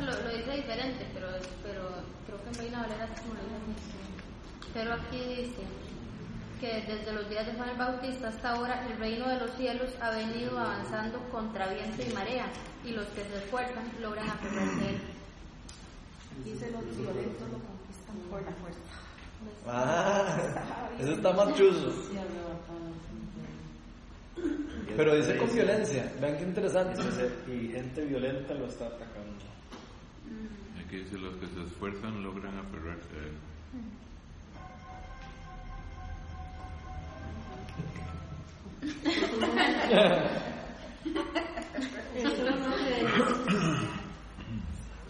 [0.01, 1.27] Lo, lo dice diferente, pero,
[1.63, 1.81] pero
[2.27, 3.57] creo que en Reina Valera es como lo dice.
[4.73, 5.63] Pero aquí dice
[6.59, 9.89] que desde los días de Juan el Bautista hasta ahora el reino de los cielos
[10.01, 12.45] ha venido avanzando contra viento y marea
[12.85, 15.01] y los que se esfuerzan logran aferrarse a él.
[16.43, 17.78] Dice los violentos lo
[18.29, 18.79] por la fuerza.
[19.67, 21.93] Ah, eso está más chuzo.
[24.97, 26.11] Pero dice con violencia.
[26.19, 27.01] Vean qué interesante.
[27.47, 29.39] Y gente violenta lo está atacando.
[30.89, 33.37] que dice, los que se esfuerzan logran aferrarse a él.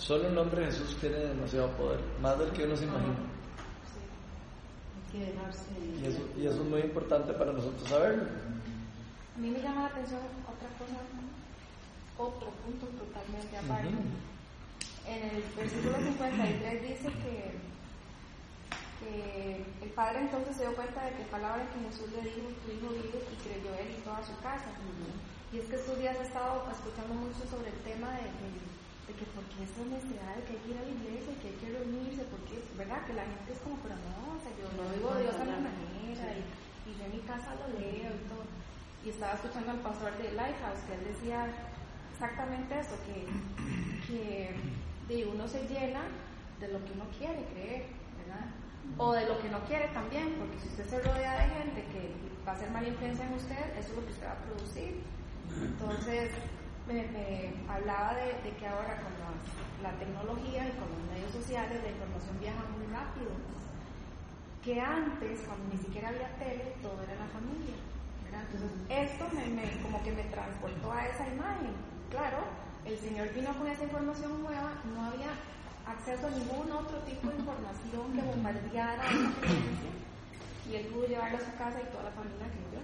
[0.09, 3.13] Solo el nombre de Jesús tiene demasiado poder, más del que uno se imagina.
[6.01, 8.23] Y eso, y eso es muy importante para nosotros saberlo.
[8.25, 10.17] A mí me llama la atención
[10.49, 10.97] otra cosa,
[12.17, 13.93] otro punto totalmente aparte.
[15.05, 17.35] En el versículo 53 dice que,
[19.05, 22.71] que el padre entonces se dio cuenta de que palabra que Jesús le dijo, tu
[22.73, 24.73] hijo vive, y creyó él y toda su casa.
[25.53, 28.69] Y es que estos días he estado escuchando mucho sobre el tema de, de-
[29.09, 31.49] de que por qué esta necesidad de que hay que ir a la iglesia, que
[31.49, 33.01] hay que reunirse, porque, ¿verdad?
[33.09, 35.57] Que la gente es como, pero no, o sea, yo no digo Dios a mi
[35.65, 36.45] manera, y,
[36.85, 38.45] y yo en mi casa lo leo y todo.
[39.01, 41.49] Y estaba escuchando al pastor de Lighthouse, que él decía
[42.13, 43.25] exactamente eso, que,
[44.05, 44.53] que
[45.09, 46.05] de uno se llena
[46.61, 47.89] de lo que uno quiere creer,
[48.21, 48.45] ¿verdad?
[49.01, 52.13] O de lo que no quiere también, porque si usted se rodea de gente que
[52.45, 55.01] va a hacer mala influencia en usted, eso es lo que usted va a producir.
[55.49, 56.29] Entonces,
[56.93, 59.29] me, hablaba de, que ahora con la,
[59.89, 63.31] la tecnología y con los medios sociales la información viaja muy rápido.
[64.63, 67.77] Que antes, cuando ni siquiera había tele, todo era la familia.
[68.29, 71.73] Entonces, esto me, me- como que me transportó a esa imagen.
[72.09, 72.43] Claro,
[72.85, 75.31] el Señor vino con esa información nueva, no había
[75.85, 79.91] acceso a ningún otro tipo de información que bombardeara esa creencia.
[80.69, 82.81] Y él pudo llevarlo a su casa y toda la familia creyó.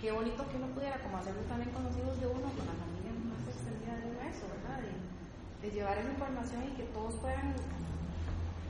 [0.00, 2.72] Qué bonito que uno pudiera, como hacerlo también con los hijos de uno, con la
[2.72, 4.80] familia más extendida de uno, eso, ¿verdad?
[4.80, 7.52] De, de llevar esa información y que todos puedan,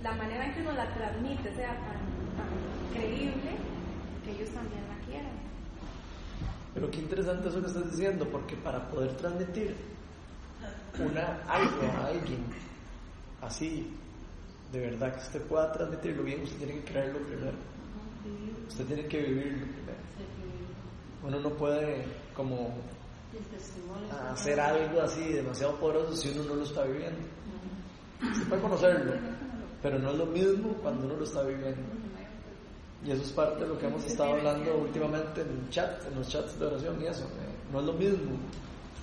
[0.02, 2.02] la manera en que uno la transmite sea tan,
[2.34, 2.50] tan
[2.92, 3.50] creíble
[4.24, 5.36] que ellos también la quieran.
[6.74, 9.76] Pero qué interesante eso que estás diciendo, porque para poder transmitir
[10.98, 12.42] una, algo a alguien
[13.40, 13.96] así,
[14.72, 17.56] de verdad que usted pueda transmitirlo bien, usted tiene que creerlo primero.
[18.68, 19.99] Usted tiene que vivirlo primero.
[21.22, 22.04] Uno no puede
[22.35, 22.74] como
[24.33, 27.20] hacer algo así demasiado poderoso si uno no lo está viviendo.
[28.35, 29.12] Se puede conocerlo,
[29.83, 31.80] pero no es lo mismo cuando uno lo está viviendo.
[33.04, 36.28] Y eso es parte de lo que hemos estado hablando últimamente en chat, en los
[36.28, 37.24] chats de oración y eso.
[37.24, 38.33] eh, No es lo mismo.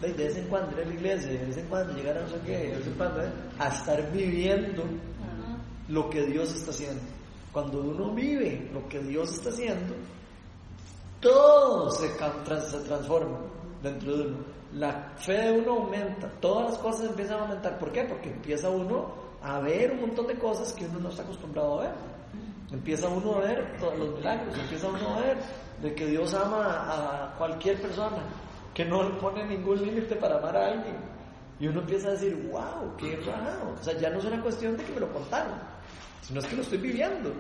[0.02, 2.22] De de vez en cuando ir a la iglesia, de vez en cuando llegar a
[2.22, 4.84] no sé qué, de vez en cuando, eh, a estar viviendo
[5.88, 7.02] lo que Dios está haciendo.
[7.52, 9.96] Cuando uno vive lo que Dios está haciendo,
[11.28, 13.40] todo se, se transforma
[13.82, 14.38] dentro de uno.
[14.74, 17.80] La fe de uno aumenta, todas las cosas empiezan a aumentar.
[17.80, 18.04] ¿Por qué?
[18.04, 21.84] Porque empieza uno a ver un montón de cosas que uno no está acostumbrado a
[21.84, 21.92] ver.
[22.72, 25.38] Empieza uno a ver todos los milagros, empieza uno a ver
[25.82, 28.18] de que Dios ama a cualquier persona,
[28.74, 30.98] que no le pone ningún límite para amar a alguien.
[31.60, 33.74] Y uno empieza a decir, wow, qué raro.
[33.80, 35.54] O sea, ya no es una cuestión de que me lo contaron,
[36.22, 37.32] sino es que lo estoy viviendo.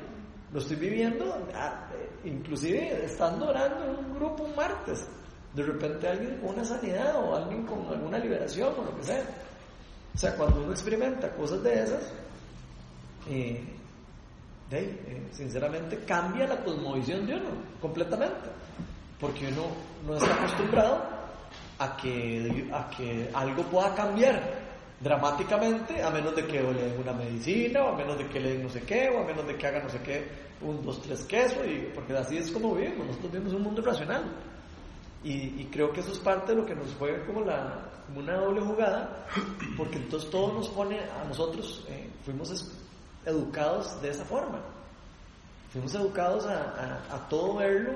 [0.53, 5.05] Lo estoy viviendo, ah, eh, inclusive estando orando en un grupo un martes.
[5.53, 9.23] De repente alguien con una sanidad o alguien con alguna liberación o lo que sea.
[10.15, 12.13] O sea, cuando uno experimenta cosas de esas,
[13.29, 13.63] eh,
[14.71, 17.49] eh, sinceramente cambia la cosmovisión de uno
[17.81, 18.49] completamente.
[19.19, 19.67] Porque uno
[20.05, 21.03] no está acostumbrado
[21.79, 24.66] a que, a que algo pueda cambiar
[24.99, 28.53] dramáticamente a menos de que le den una medicina o a menos de que le
[28.53, 30.27] den no sé qué o a menos de que haga no sé qué
[30.61, 34.23] un, dos, tres queso y, porque así es como vivimos nosotros vivimos un mundo racional
[35.23, 38.61] y, creo que eso es parte de lo que nos juega como, la, una doble
[38.61, 39.25] jugada
[39.75, 42.49] porque entonces todo nos pone a nosotros eh, fuimos
[43.25, 44.61] educados de esa forma.
[45.71, 47.91] Fuimos educados a, a- todo verlo.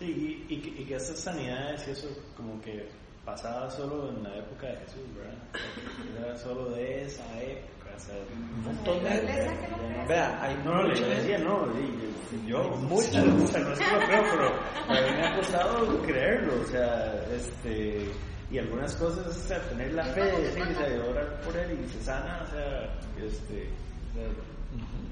[0.00, 2.88] Y, y y que estas sanidades y eso como que
[3.26, 6.24] pasaba solo en la época de Jesús, ¿verdad?
[6.26, 10.74] Era solo de esa época, o sea, un montón de La iglesia vea hay No,
[10.74, 12.96] no, le mucha decía, gente- no, y- y yo, Mucho.
[12.96, 16.64] o sea, no es que lo creo, pero a mí me ha costado creerlo, o
[16.66, 18.10] sea, este,
[18.50, 21.56] y algunas cosas, o sea, tener la fe de decir, o sea, de orar por
[21.56, 22.84] él y se sana, o sea,
[23.26, 23.68] este,
[24.12, 24.28] o sea,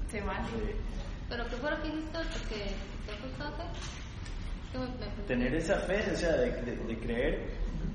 [0.09, 0.75] Se eh,
[1.27, 2.65] ¿Pero qué fue lo que hiciste porque
[3.05, 3.65] te ha costado hacer?
[4.71, 7.49] ¿Qué me- me- tener esa fe, o sea, de, de- de creer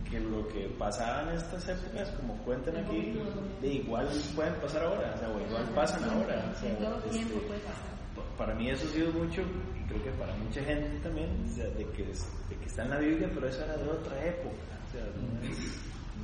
[0.09, 3.19] que lo que pasaba en estas épocas, como cuentan aquí,
[3.61, 6.53] de igual pueden pasar ahora, o sea, o igual pasan ahora.
[6.55, 7.91] o sea, En todo este, tiempo puede pasar.
[8.17, 11.55] pa- para mí eso ha sido mucho, y creo que para mucha gente también, o
[11.55, 14.57] sea, de, que, de que está en la Biblia, pero eso era de otra época,
[14.89, 15.77] o sea, no, es-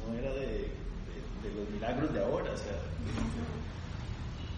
[0.09, 2.73] no era de, de- de los milagros de ahora, o sea,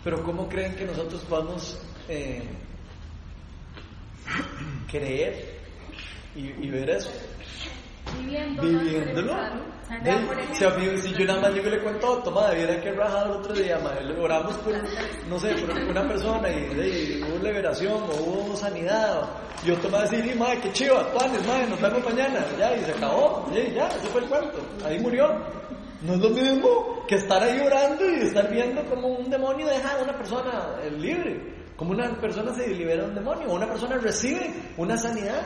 [0.05, 1.79] Pero ¿cómo creen que nosotros podemos
[2.09, 2.43] eh,
[4.91, 5.59] creer
[6.35, 7.11] y, y ver eso?
[8.19, 9.35] Viviendo, viviéndolo.
[10.03, 13.55] De- si, yo nada más llego y le cuento, toma, viera que rajado el otro
[13.55, 14.75] día, madre, oramos por,
[15.29, 19.23] no sé, por una persona y, de- hubo liberación o hubo sanidad.
[19.65, 22.91] yo toma decir, y madre, qué chiva, Tuanes, madre, nos vemos mañana, ya, y se
[22.93, 25.27] acabó, y ya, ese fue el cuento, ahí murió.
[26.03, 29.99] No es lo mismo que estar ahí orando y estar viendo como un demonio deja
[29.99, 33.67] a una persona eh, libre, como una persona se libera de un demonio, o una
[33.67, 35.43] persona recibe una sanidad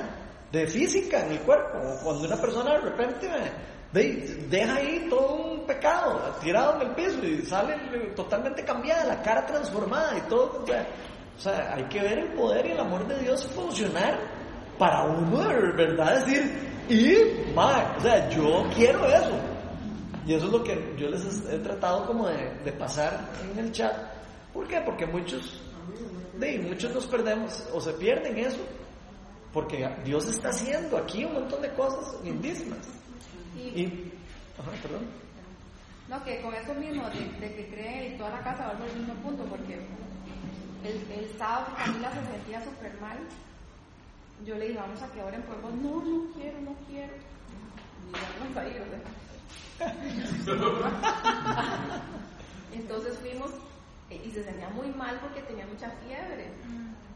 [0.52, 3.28] de física en el cuerpo, cuando una persona de repente
[3.92, 7.74] deja ahí todo un pecado tirado en el piso y sale
[8.14, 10.64] totalmente cambiada, la cara transformada y todo.
[10.64, 14.18] O sea, hay que ver el poder y el amor de Dios funcionar
[14.78, 19.38] para uno de verdad decir, y, madre, o sea, yo quiero eso.
[20.26, 23.72] Y eso es lo que yo les he tratado como de, de pasar en el
[23.72, 23.92] chat.
[24.52, 24.80] ¿Por qué?
[24.84, 25.60] Porque muchos,
[26.38, 28.58] de, muchos nos perdemos o se pierden eso.
[29.52, 32.78] Porque Dios está haciendo aquí un montón de cosas lindísimas.
[33.56, 34.10] Y,
[34.58, 35.06] ajá, perdón.
[36.08, 38.98] No, que con eso mismo, de, de que cree y toda la casa vuelve al
[38.98, 39.74] mismo punto, porque
[40.84, 43.18] el, el sábado Camila se sentía súper mal,
[44.44, 45.72] yo le dije, vamos a que oren por vos.
[45.74, 47.12] No, no quiero, no quiero.
[48.08, 49.00] Y ya vamos a ir, o sea.
[52.72, 53.50] Entonces fuimos
[54.10, 56.50] eh, y se sentía muy mal porque tenía mucha fiebre.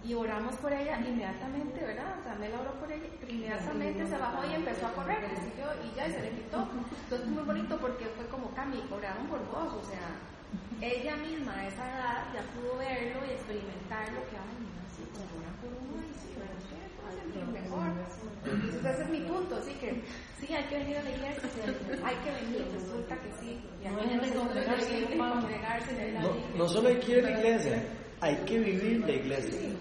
[0.07, 2.15] Y oramos por ella inmediatamente, ¿verdad?
[2.21, 5.67] O sea, Mela oró por ella, inmediatamente se bajó y empezó a correr, y siguió
[5.83, 6.63] y ya, y se le quitó.
[6.63, 10.07] Entonces fue muy bonito porque fue como Cami, oraron por vos, o sea,
[10.81, 15.27] ella misma a esa edad ya pudo verlo y experimentarlo, que ay, mira, sí, como
[15.43, 17.91] orar por uno y sí, bueno, sí, puedo sentir mejor.
[18.47, 19.91] Entonces ese es mi punto, así que
[20.39, 21.61] sí, hay que venir a la iglesia, sí,
[21.99, 23.59] hay que venir, resulta que sí.
[23.83, 24.55] Y No de nosotros
[25.19, 27.83] congregarse, No, no solo hay que ir a la iglesia,
[28.21, 29.75] hay que vivir la iglesia.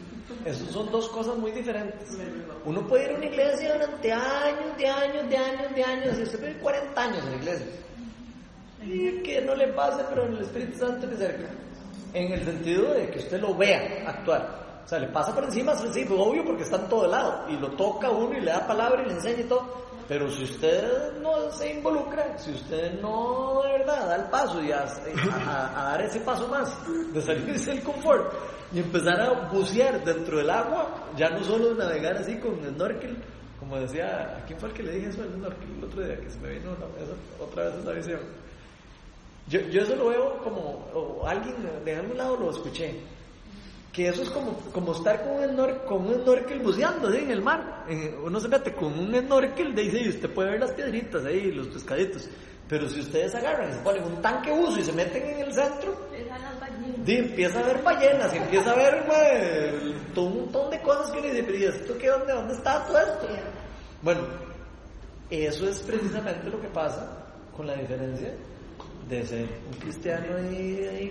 [0.43, 2.17] Esas son dos cosas muy diferentes.
[2.65, 6.23] Uno puede ir a una iglesia durante años, de años, de años, de años, y
[6.23, 7.67] usted puede ir 40 años en la iglesia.
[8.83, 11.49] Y que no le pase, pero el Espíritu Santo le cerca.
[12.13, 14.81] En el sentido de que usted lo vea actuar.
[14.85, 17.45] O sea, le pasa por encima, sí, obvio porque está en todo lado.
[17.49, 19.84] Y lo toca uno y le da palabra y le enseña y todo.
[20.07, 24.71] Pero si usted no se involucra, si usted no de verdad da el paso y
[24.71, 26.77] a, a- a dar ese paso más,
[27.11, 28.31] de salirse del confort
[28.71, 33.17] y empezar a bucear dentro del agua, ya no solo navegar así con snorkel,
[33.59, 36.19] como decía, ¿a quién fue el que le dije eso al snorkel el otro día?
[36.19, 36.71] Que se me vino
[37.39, 38.19] otra vez esa visión.
[39.47, 42.99] Yo, yo eso lo veo como, alguien de algún lado lo escuché,
[43.95, 47.19] que eso es como, como estar con un, snor- con un snorkel buceando ¿sí?
[47.19, 47.85] en el mar.
[48.23, 51.51] Uno se mete con un snorkel, de ahí y usted puede ver las piedritas ahí,
[51.53, 52.27] los pescaditos.
[52.67, 55.53] Pero si ustedes agarran y se ponen un tanque buzo y se meten en el
[55.53, 55.95] centro,
[57.05, 59.03] di, empieza a ver ballenas, y empieza a ver
[60.13, 62.07] todo un montón de cosas que le dice, pero ¿y esto qué?
[62.09, 63.27] ¿Dónde, ¿Dónde está todo esto?
[64.01, 64.21] Bueno,
[65.29, 67.07] eso es precisamente lo que pasa
[67.55, 68.33] con la diferencia
[69.09, 70.25] de ser un cristiano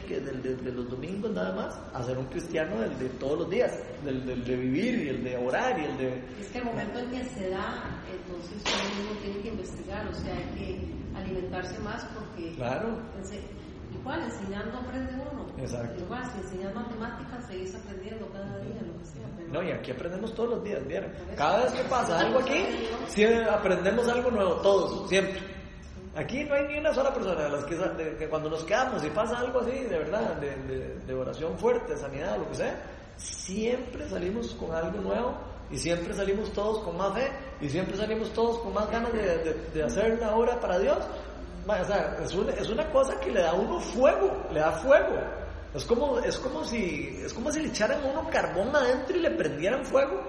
[0.09, 3.39] que del, de, de los domingos nada más, a ser un cristiano del de todos
[3.41, 3.73] los días,
[4.05, 6.09] del, del de vivir y el de orar y el de...
[6.41, 10.15] Es que el momento en que se da, entonces uno mismo tiene que investigar, o
[10.15, 12.53] sea, hay que alimentarse más porque...
[12.57, 12.99] Claro.
[13.23, 13.41] ense-
[13.95, 15.47] Igual, enseñando aprende uno.
[15.57, 16.03] Exacto.
[16.03, 19.23] Igual, si enseñas matemáticas, seguís aprendiendo cada día, lo que sea.
[19.37, 21.11] pero- No, y aquí aprendemos todos los días, ¿vieron?
[21.37, 22.65] Cada vez que pasa algo aquí,
[23.49, 25.39] aprendemos algo nuevo, todos, siempre.
[26.17, 29.39] Aquí no hay ni una sola persona de las que, cuando nos quedamos y pasa
[29.39, 32.81] algo así, de verdad, de, oración fuerte, sanidad, lo que sea,
[33.17, 35.35] siempre salimos con algo nuevo
[35.71, 39.83] y siempre salimos todos con más fe y siempre salimos todos con más ganas de,
[39.83, 40.99] hacer la obra para Dios.
[41.67, 45.19] O es una, es una cosa que le da a uno fuego, le da fuego.
[45.75, 49.21] Es como, es como si, es como si le echaran a uno carbón adentro y
[49.21, 50.23] le prendieran fuego.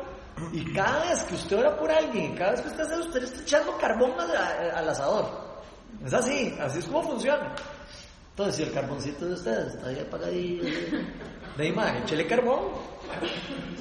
[0.51, 3.41] Y cada vez que usted ora por alguien, cada vez que usted hace, usted está
[3.43, 5.44] echando carbón al asador.
[6.03, 7.55] Es así, así es como funciona.
[8.31, 10.63] Entonces, si el carboncito de ustedes está ahí apagadillo,
[11.57, 12.59] de ahí, ma, échele carbón.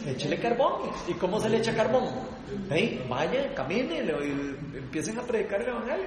[0.06, 0.90] Échele carbón.
[1.08, 2.04] ¿Y cómo se le echa carbón?
[2.70, 6.06] Ahí, vaya, camine y empiecen a predicar el evangelio.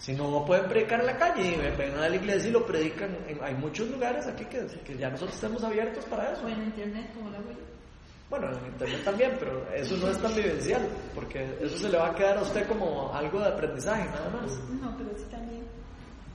[0.00, 3.16] Si no pueden predicar en la calle, vengan a la iglesia y lo predican.
[3.40, 6.44] Hay muchos lugares aquí que, que ya nosotros estamos abiertos para eso.
[6.44, 7.58] O en internet, como la abuela.
[8.30, 12.08] Bueno, en internet también, pero eso no es tan vivencial, porque eso se le va
[12.08, 14.52] a quedar a usted como algo de aprendizaje, nada más.
[14.68, 15.64] No, pero sí también.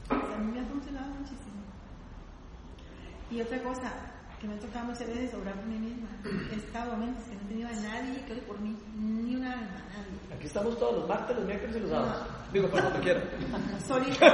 [0.10, 1.62] A mí me ha funcionado muchísimo.
[3.30, 3.92] Y otra cosa
[4.42, 6.10] que me ha tocado muchas veces obrar por mí misma.
[6.52, 9.54] He estado momentos que no he tenido a nadie que ore por mí, ni una
[9.54, 10.36] alma, nadie.
[10.36, 12.28] Aquí estamos todos los martes, los miércoles y los sábados.
[12.52, 13.24] Digo, para cuando quieran.
[13.88, 14.28] Solita.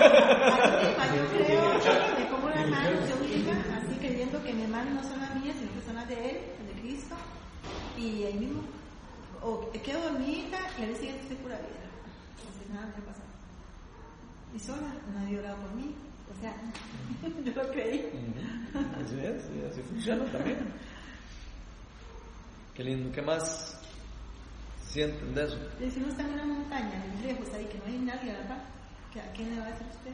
[1.14, 5.20] Yo creo que pongo las manos yo misma, así creyendo que mis manos no son
[5.20, 6.38] las mías, sino que son las de Él.
[8.00, 8.62] Y ahí mismo,
[9.42, 11.90] o quedo dormida y al día siguiente estoy pura vida.
[12.40, 13.22] Entonces nada me pasó.
[14.56, 15.94] Y sola, nadie oraba por mí.
[16.32, 16.56] O sea,
[17.44, 18.10] yo lo creí.
[18.74, 20.60] Así es, así funciona también.
[22.74, 23.78] Qué lindo, ¿qué más
[24.88, 25.58] sienten de eso?
[25.98, 28.64] Uno está en una montaña, muy lejos ahí, que no hay nadie, ¿verdad?
[29.12, 30.14] ¿Que ¿A quién le va a decir usted?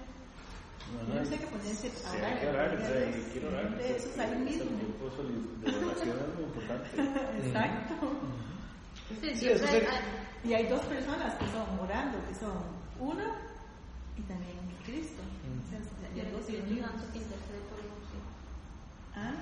[0.85, 2.33] Yo no sé qué ponerse a Sí, orar.
[2.33, 3.77] hay que orar, o sea, y quiero orar.
[3.77, 4.63] De eso sale mismo.
[4.77, 6.89] tiempo de oración es muy importante.
[7.47, 7.95] Exacto.
[9.09, 12.35] Sí, Sí, siempre eso hay- sería- hay- Y hay dos personas que son orando, que
[12.35, 12.53] son
[12.99, 13.23] uno
[14.17, 15.21] y también Cristo.
[15.21, 15.79] O sea,
[16.15, 16.81] y el dos Espíritu.
[16.85, 18.19] Santo que intercede por uno, sí.
[19.15, 19.33] ¿Ah?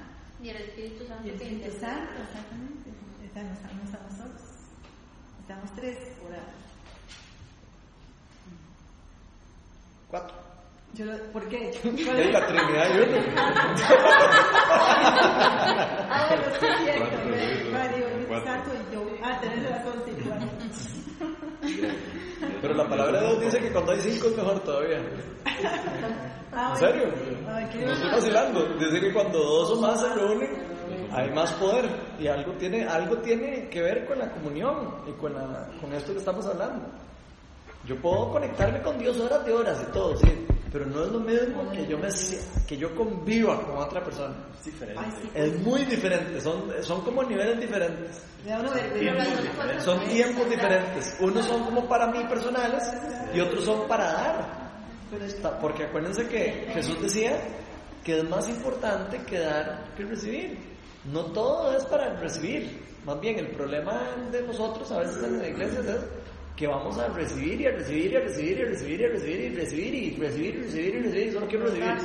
[0.42, 2.24] Y el Espíritu Santo que intercede Santo, por uno.
[2.24, 2.90] exactamente.
[3.26, 4.42] Estamos, no estamos solos.
[5.42, 6.54] Estamos tres orando.
[10.10, 10.53] Cuatro.
[10.94, 11.70] Yo lo, ¿Por qué?
[11.84, 13.18] Es la Trinidad y uno.
[16.10, 17.18] Ah, bueno, sí cierto.
[17.72, 18.06] Mario.
[18.46, 19.02] Santo y yo.
[19.24, 20.12] Ah, tenés razón, sí.
[22.62, 25.00] Pero la palabra de Dios dice que cuando hay cinco es mejor todavía.
[26.56, 27.08] Ah, ¿En serio?
[27.48, 28.64] No estoy vacilando.
[28.78, 30.52] Dice que cuando dos o más se reúnen,
[31.12, 31.90] hay más poder.
[32.20, 36.14] Y algo tiene, algo tiene que ver con la comunión y con, la, con esto
[36.14, 36.86] que estamos hablando.
[37.88, 40.46] Yo puedo conectarme con Dios horas de horas y todo, sí.
[40.74, 42.08] Pero no es lo mismo que yo, me,
[42.68, 44.34] que yo conviva con otra persona.
[44.58, 45.00] Es diferente.
[45.06, 45.30] Ay, sí.
[45.36, 48.24] Es muy diferente, son, son como niveles diferentes.
[48.44, 51.18] Las dos cosas Son tiempos es- diferentes.
[51.22, 52.84] Unos son como para mí personales
[53.36, 54.64] y otros son para dar.
[55.62, 57.40] Porque acuérdense que Jesús decía
[58.04, 60.58] que es más importante que dar que recibir.
[61.06, 62.82] No todo es para recibir.
[63.06, 64.02] Más bien el problema
[64.32, 65.86] de nosotros a veces en la iglesia es
[66.56, 69.10] que vamos a recibir y a recibir y a recibir y a recibir y a
[69.10, 71.98] recibir y recibir y recibir y recibir y recibir solo quiero recibir.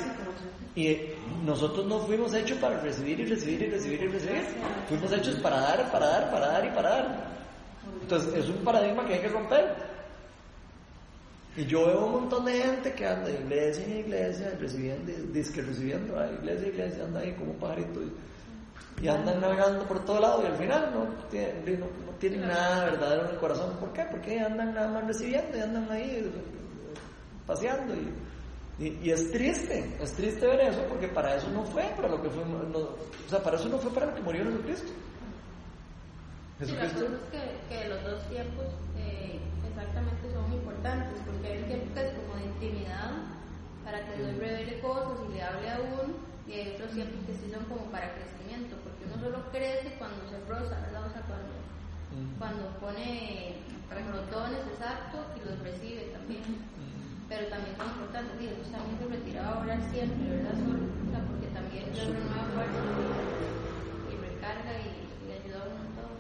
[0.75, 0.97] Y
[1.45, 4.43] nosotros no fuimos hechos para recibir y recibir y recibir y recibir.
[4.89, 7.39] Fuimos hechos para dar, para dar, para dar y para dar.
[8.03, 9.75] Entonces es un paradigma que hay que romper.
[11.57, 15.53] Y yo veo un montón de gente que anda de iglesia en iglesia, recibiendo, dice
[15.53, 18.01] que recibiendo, iglesia iglesia, anda ahí como un pajarito
[19.01, 22.85] y andan navegando por todo lado y al final no, tienen- no, no tienen nada
[22.87, 23.77] verdadero en el corazón.
[23.79, 24.05] ¿Por qué?
[24.11, 26.31] Porque andan nada más recibiendo y andan ahí eh,
[27.47, 28.13] paseando y,
[28.85, 32.21] y, y es triste, es triste ver eso porque para eso no fue, para lo
[32.23, 34.93] que fue, no- o sea, para eso no fue para lo que murió Jesucristo.
[36.61, 37.07] Sí, la Jesucristo.
[37.07, 39.39] cosa es que, que los dos tiempos eh,
[39.69, 43.11] exactamente son importantes, porque hay un tiempo que es como de intimidad,
[43.85, 46.15] para que Dios revele cosas y le hable a uno,
[46.49, 48.38] y hay otros tiempos que sí son como para uno
[49.21, 51.07] solo crece cuando se roza, ¿verdad?
[51.07, 51.55] O sea, cuando,
[52.39, 53.59] cuando pone
[54.13, 56.43] botones exacto y los recibe también.
[57.29, 60.57] Pero también son importantes, y Jesús también se retiraba a orar siempre, ¿verdad?
[60.65, 63.05] Solo, o sea, porque también Dios renueva fuerzas y,
[64.09, 66.17] y recarga y, y ayuda a uno todo.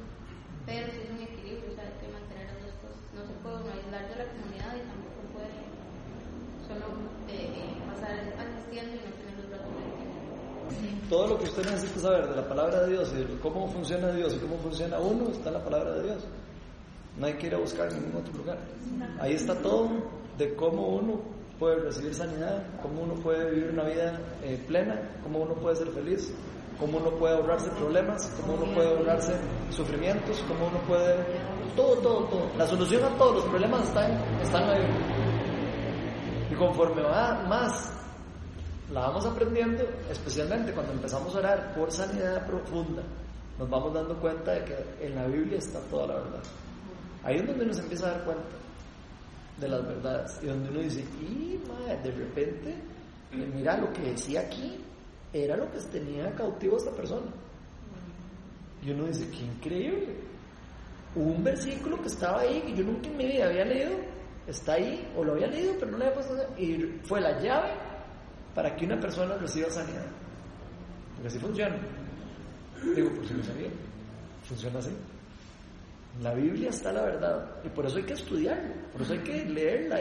[0.68, 3.00] Pero sí es un equilibrio, o sea, hay que mantener las dos cosas.
[3.16, 5.58] No se puede uno aislar de la comunidad y tampoco puede
[6.68, 6.86] solo
[7.32, 9.88] eh, eh, pasar asistiendo y no tener los brazos de
[11.08, 14.12] Todo lo que usted necesita saber de la palabra de Dios y de cómo funciona
[14.12, 16.24] Dios y cómo funciona uno está en la palabra de Dios.
[17.18, 18.58] No hay que ir a buscar en ningún otro lugar.
[19.20, 19.90] Ahí está todo
[20.36, 21.20] de cómo uno
[21.58, 25.88] puede recibir sanidad, cómo uno puede vivir una vida eh, plena, cómo uno puede ser
[25.88, 26.32] feliz,
[26.78, 29.34] cómo uno puede ahorrarse problemas, cómo uno puede ahorrarse
[29.70, 31.16] sufrimientos, cómo uno puede...
[31.74, 32.50] Todo, todo, todo.
[32.56, 34.96] La solución a todos los problemas está en, está en la Biblia.
[36.50, 37.92] Y conforme va más
[38.92, 43.02] la vamos aprendiendo, especialmente cuando empezamos a orar por sanidad profunda,
[43.58, 46.42] nos vamos dando cuenta de que en la Biblia está toda la verdad.
[47.24, 48.56] Ahí es donde uno se empieza a dar cuenta
[49.58, 52.70] de las verdades y donde uno dice, y madre, de repente,
[53.32, 54.76] eh, mira lo que decía aquí,
[55.32, 57.30] era lo que tenía cautivo a esta persona.
[58.82, 60.16] Y uno dice, qué increíble.
[61.14, 63.96] Un versículo que estaba ahí que yo nunca en mi vida había leído,
[64.46, 67.87] está ahí, o lo había leído, pero no le había puesto y fue la llave
[68.58, 70.04] para que una persona reciba sanidad.
[71.14, 71.76] Porque así funciona.
[72.92, 73.68] Digo, por si no sabía,
[74.42, 74.90] funciona así.
[76.20, 79.44] La Biblia está la verdad y por eso hay que estudiarla, por eso hay que
[79.44, 80.00] leerla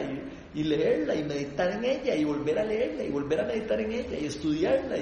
[0.54, 3.92] y, leerla y meditar en ella y volver a leerla y volver a meditar en
[3.92, 4.96] ella y estudiarla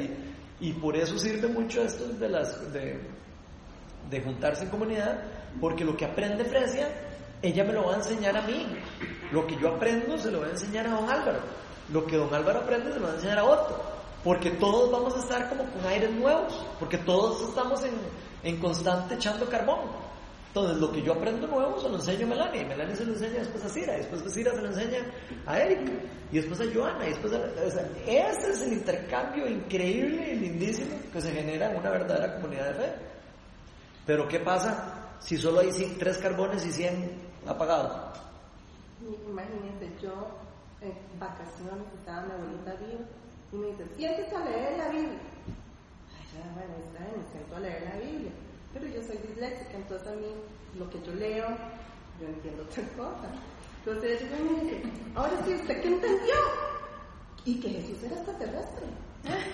[0.61, 5.19] y, por eso sirve mucho esto de, las, de, juntarse en comunidad
[5.63, 6.91] porque lo que aprende Fresia,
[7.41, 8.67] ella me lo va a enseñar a mí.
[9.33, 11.66] Lo que yo aprendo se lo voy a enseñar a don Álvaro.
[11.93, 13.81] Lo que don Álvaro aprende se lo va a enseñar a otro.
[14.25, 16.53] Porque todos vamos a estar como con aires nuevos.
[16.81, 17.95] Porque todos estamos en,
[18.43, 19.81] en constante echando carbón.
[20.49, 22.63] Entonces, lo que yo aprendo nuevo se lo enseño a Melania.
[22.63, 23.93] Y Melania se lo enseña después a Cira.
[23.95, 24.99] Después de Cira se lo enseña
[25.45, 25.93] a Erika.
[26.33, 27.07] Y después a Joana.
[27.07, 31.71] Y después a, o sea, ese es el intercambio increíble y lindísimo que se genera
[31.71, 32.95] en una verdadera comunidad de fe.
[34.07, 38.19] Pero, ¿qué pasa si solo hay tres carbones y 100 apagados?
[39.03, 40.46] Y Imagínense, yo
[40.87, 43.05] en vacaciones estaba mi abuelita viva
[43.53, 45.19] y me dice, siéntese a leer la Biblia.
[46.35, 48.33] Ay, bueno, está bien, me siento a leer la Biblia.
[48.73, 50.31] Pero yo soy disléxica, entonces a mí
[50.79, 51.49] lo que yo leo,
[52.21, 53.33] yo entiendo otras cosas.
[53.85, 54.83] Entonces me dice,
[55.15, 56.35] ahora sí, ¿usted qué entendió?
[57.45, 58.87] Y que Jesús era extraterrestre.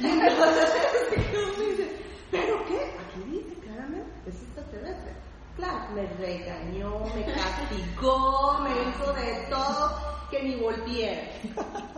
[0.00, 1.96] Y entonces dice,
[2.30, 2.80] ¿pero qué?
[2.98, 5.12] Aquí dice claramente, es extraterrestre.
[5.56, 11.22] Claro, me regañó, me castigó, me hizo de todo, que ni volviera.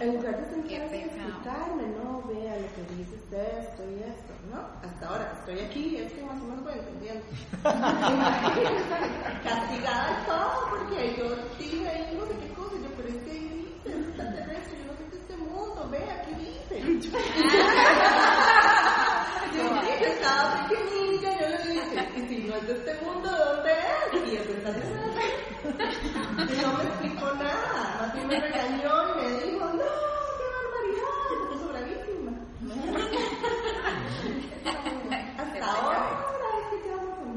[0.00, 4.34] En lugar de sentarse a explicarme, no, vea lo que dice usted, esto y esto,
[4.50, 4.58] ¿no?
[4.82, 7.24] Hasta ahora que estoy aquí, es que más o menos voy entendiendo.
[9.44, 11.26] Castigada y todo, porque yo
[11.60, 14.84] dije ahí no sé qué cosa, yo, pero es que ahí dice, es extraterrestre, yo
[14.90, 16.74] no sé qué es este mundo, vea, aquí dice.
[19.54, 23.70] Yo dije, estaba pequeñita, yo le dije, y si no es de este mundo, ¿dónde
[23.70, 24.32] es?
[24.32, 25.03] Y eso está
[26.62, 29.90] No me explicó nada, más me regañó y me dijo, no,
[30.36, 32.32] qué barbaridad, porque soy bravísima.
[35.38, 35.98] Hasta ahora
[36.60, 37.28] es que te hablo con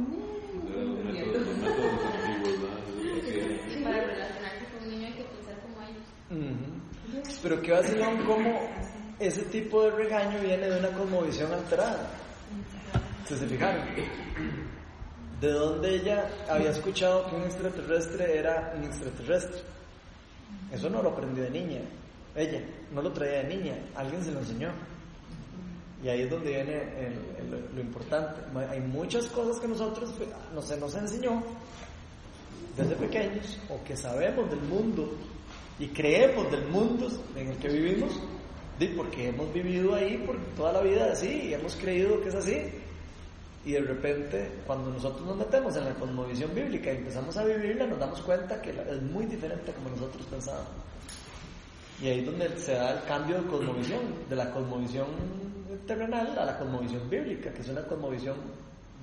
[0.67, 1.23] Los él.
[1.25, 2.79] métodos, los métodos antiguos, ¿verdad?
[3.69, 3.97] Sí, para
[4.71, 7.39] con un niño hay que pensar como ellos.
[7.43, 8.69] Pero qué vacilón cómo
[9.19, 12.09] ese tipo de regaño viene de una cosmovisión alterada.
[13.25, 13.83] ¿Se se fijaron?
[15.41, 19.61] De donde ella había escuchado que un extraterrestre era un extraterrestre.
[20.71, 21.81] Eso no lo aprendió de niña.
[22.35, 22.61] Ella
[22.91, 23.75] no lo traía de niña.
[23.95, 24.71] Alguien se lo enseñó.
[26.03, 26.83] Y ahí es donde viene
[27.73, 28.41] lo importante.
[28.69, 31.43] Hay muchas cosas que nosotros pues, no se nos enseñó
[32.75, 35.11] desde pequeños o que sabemos del mundo
[35.79, 38.19] y creemos del mundo en el que vivimos,
[38.95, 42.57] porque hemos vivido ahí por toda la vida así y hemos creído que es así.
[43.67, 47.85] Y de repente, cuando nosotros nos metemos en la cosmovisión bíblica y empezamos a vivirla,
[47.85, 50.69] nos damos cuenta que es muy diferente como nosotros pensábamos.
[52.01, 53.99] Y ahí es donde se da el cambio de cosmovisión,
[54.29, 55.07] de la cosmovisión
[55.85, 58.37] terrenal a la cosmovisión bíblica, que es una cosmovisión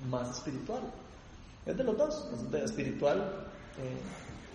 [0.09, 0.81] más espiritual.
[1.63, 3.19] Es de los dos, es de espiritual
[3.77, 4.01] eh,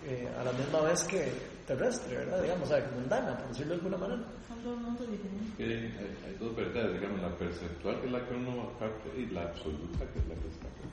[0.05, 1.31] eh, a la misma vez que
[1.67, 2.41] terrestre, ¿verdad?
[2.41, 4.21] Digamos, o sea, mundana, por decirlo de alguna manera.
[4.47, 5.55] Son dos mundos diferentes.
[5.57, 9.25] Que hay, hay dos verdades, digamos, la perceptual que es la que uno capta y
[9.27, 10.87] la absoluta que es la que está acá.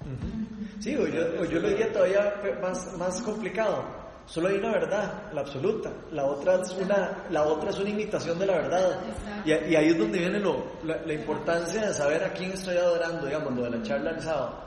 [0.80, 3.84] Sí, o yo, o yo lo diría todavía más, más complicado.
[4.26, 5.90] Solo hay una verdad, la absoluta.
[6.12, 9.00] La otra es una, la otra es una imitación de la verdad.
[9.46, 12.76] Y, y ahí es donde viene lo, la, la importancia de saber a quién estoy
[12.76, 14.62] adorando, digamos, lo de la charla del sábado.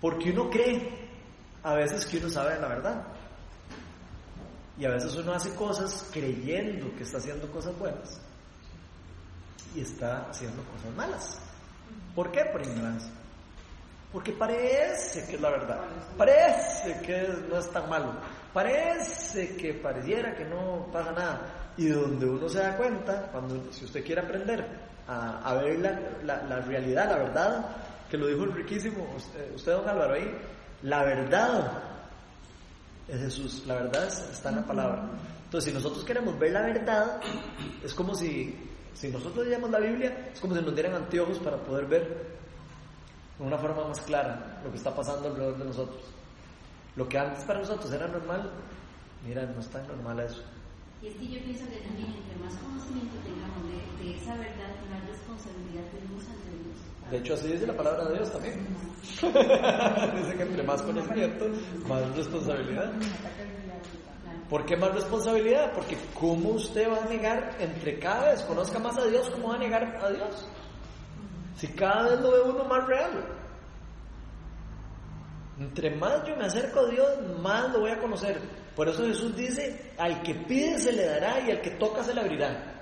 [0.00, 0.88] Porque uno cree
[1.62, 3.02] a veces que uno sabe la verdad.
[4.78, 8.20] Y a veces uno hace cosas creyendo que está haciendo cosas buenas.
[9.74, 11.40] Y está haciendo cosas malas.
[12.14, 12.44] ¿Por qué?
[12.46, 13.10] Por ignorancia.
[14.12, 15.80] Porque parece que es la verdad.
[16.16, 18.14] Parece que no es tan malo.
[18.52, 21.72] Parece que pareciera que no pasa nada.
[21.76, 24.64] Y donde uno se da cuenta, cuando si usted quiere aprender
[25.08, 27.66] a, a ver la, la, la realidad, la verdad,
[28.08, 30.38] que lo dijo el riquísimo, usted, usted, don Álvaro, ahí,
[30.82, 31.93] la verdad
[33.08, 35.10] es Jesús, la verdad está en la palabra.
[35.44, 37.20] Entonces, si nosotros queremos ver la verdad,
[37.82, 38.56] es como si,
[38.94, 42.34] si nosotros leemos la Biblia, es como si nos dieran anteojos para poder ver
[43.38, 46.02] de una forma más clara lo que está pasando alrededor de nosotros.
[46.96, 48.50] Lo que antes para nosotros era normal,
[49.26, 50.42] mira, no es tan normal eso.
[51.02, 54.72] Y es que yo pienso que también entre más conocimiento tengamos de, de esa verdad,
[54.90, 56.53] más responsabilidad tenemos ante.
[57.10, 58.66] De hecho, así dice la palabra de Dios también.
[59.02, 61.46] dice que entre más conocimiento,
[61.86, 62.92] más responsabilidad.
[64.48, 65.72] ¿Por qué más responsabilidad?
[65.74, 69.56] Porque ¿cómo usted va a negar entre cada vez conozca más a Dios, cómo va
[69.56, 70.48] a negar a Dios?
[71.56, 73.24] Si cada vez lo ve uno más real.
[75.58, 77.08] Entre más yo me acerco a Dios,
[77.40, 78.40] más lo voy a conocer.
[78.74, 82.12] Por eso Jesús dice, al que pide se le dará y al que toca se
[82.12, 82.72] le abrirá.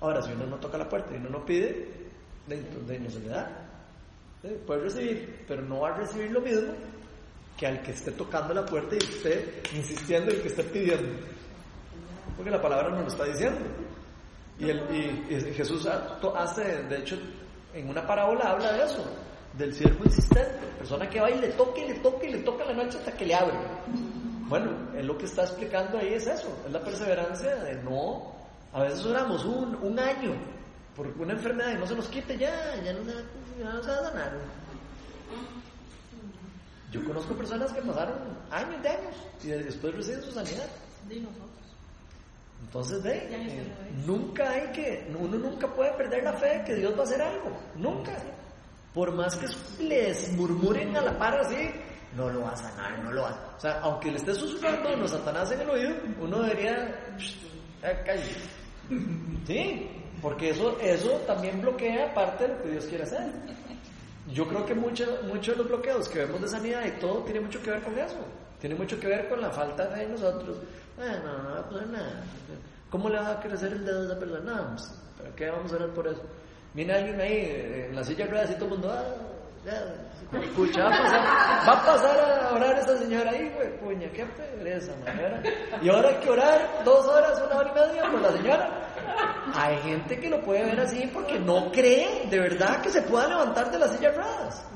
[0.00, 2.03] Ahora, si uno no toca la puerta y uno no pide,
[2.48, 3.50] entonces no se le da.
[4.66, 6.74] Puede recibir, pero no va a recibir lo mismo
[7.56, 11.18] que al que esté tocando la puerta y esté insistiendo y que esté pidiendo.
[12.36, 13.60] Porque la palabra nos lo está diciendo.
[14.58, 14.66] Y
[15.54, 17.18] Jesús hace, de hecho,
[17.72, 19.04] en una parábola habla de eso,
[19.56, 22.64] del siervo insistente, persona que va y le toca y le toca y le toca
[22.64, 23.56] la noche hasta que le abre.
[24.46, 28.32] Bueno, él lo que está explicando ahí es eso, es la perseverancia de no,
[28.72, 30.34] a veces oramos un, un año
[30.96, 33.00] por una enfermedad y no se nos quite ya, ya no,
[33.58, 34.32] ya no se va a sanar.
[36.92, 38.16] Yo conozco personas que pasaron
[38.50, 40.66] años de años y después reciben su sanidad.
[41.08, 41.50] De nosotros.
[42.62, 43.72] Entonces, ve, eh,
[44.06, 47.20] nunca hay que, uno nunca puede perder la fe de que Dios va a hacer
[47.20, 48.12] algo, nunca.
[48.94, 49.46] Por más que
[49.82, 51.68] les murmuren a la par así,
[52.16, 53.56] no lo va a sanar, no lo va a...
[53.56, 56.94] O sea, aunque le esté susurrando los Satanás en el oído, uno debería...
[57.18, 57.36] "Shh,
[57.82, 58.36] cállate".
[59.46, 59.90] Sí,
[60.24, 63.30] porque eso, eso también bloquea parte de lo que Dios quiere hacer.
[64.32, 67.40] Yo creo que muchos mucho de los bloqueos que vemos de sanidad y todo tiene
[67.40, 68.16] mucho que ver con eso.
[68.58, 70.56] Tiene mucho que ver con la falta de fe en nosotros.
[70.96, 72.24] Bueno, no va a nada.
[72.88, 74.40] ¿Cómo le va a crecer el dedo a esa persona?
[74.40, 76.22] No, pues, ¿para qué vamos a orar por eso?
[76.72, 79.04] Viene alguien ahí eh, en la silla de ruedas y todo el mundo, ah,
[79.66, 84.08] ya, escucha, va a pasar, va a pasar a orar esa señora ahí, güey, puña,
[84.10, 85.42] qué pereza, señora.
[85.82, 88.93] Y ahora hay que orar dos horas, una hora y media por la señora.
[89.54, 93.28] Hay gente que lo puede ver así porque no cree de verdad que se pueda
[93.28, 94.66] levantar de la silla de ruedas.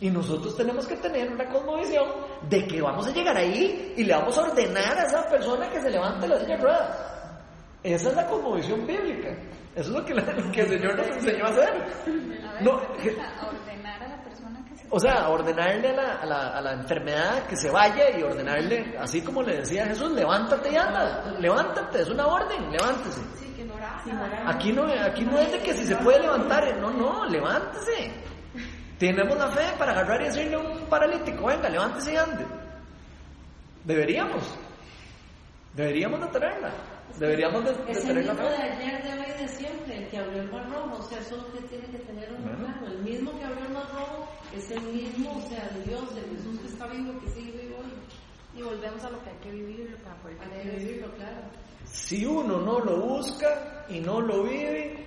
[0.00, 2.06] Y nosotros tenemos que tener una cosmovisión
[2.48, 5.80] de que vamos a llegar ahí y le vamos a ordenar a esa persona que
[5.82, 6.98] se levante de la silla de ruedas.
[7.82, 9.28] Esa es la cosmovisión bíblica.
[9.74, 11.72] Eso es lo que, la- lo que el Señor nos enseñó a hacer.
[12.62, 16.48] No, a ordenar a la persona que se o sea, ordenarle a la, a, la,
[16.48, 20.76] a la enfermedad que se vaya y ordenarle, así como le decía Jesús, levántate y
[20.76, 23.20] anda, levántate, es una orden, levántese.
[23.38, 24.02] Sí, que no oraba.
[24.46, 28.12] Aquí no, aquí no es de que si se puede levantar, no, no, levántese.
[28.98, 32.46] Tenemos la fe para agarrar y decirle a un paralítico, venga, levántese y ande.
[33.84, 34.42] Deberíamos,
[35.74, 36.70] deberíamos de tenerla,
[37.18, 38.62] deberíamos de, de tener la de fe.
[38.62, 41.36] ayer, de hoy y de siempre, el que abrió el mar rojo, o sea, eso
[41.36, 42.89] es lo que tiene que tener uno Bueno.
[43.10, 46.60] Mismo que abrió el mar rojo es el mismo, o sea, de Dios, de Jesús
[46.60, 48.58] que está vivo, que sigue vivo hoy.
[48.58, 51.40] Y volvemos a lo que hay que vivir para poder Hay que vivirlo, claro.
[51.84, 55.06] Si uno no lo busca y no lo vive,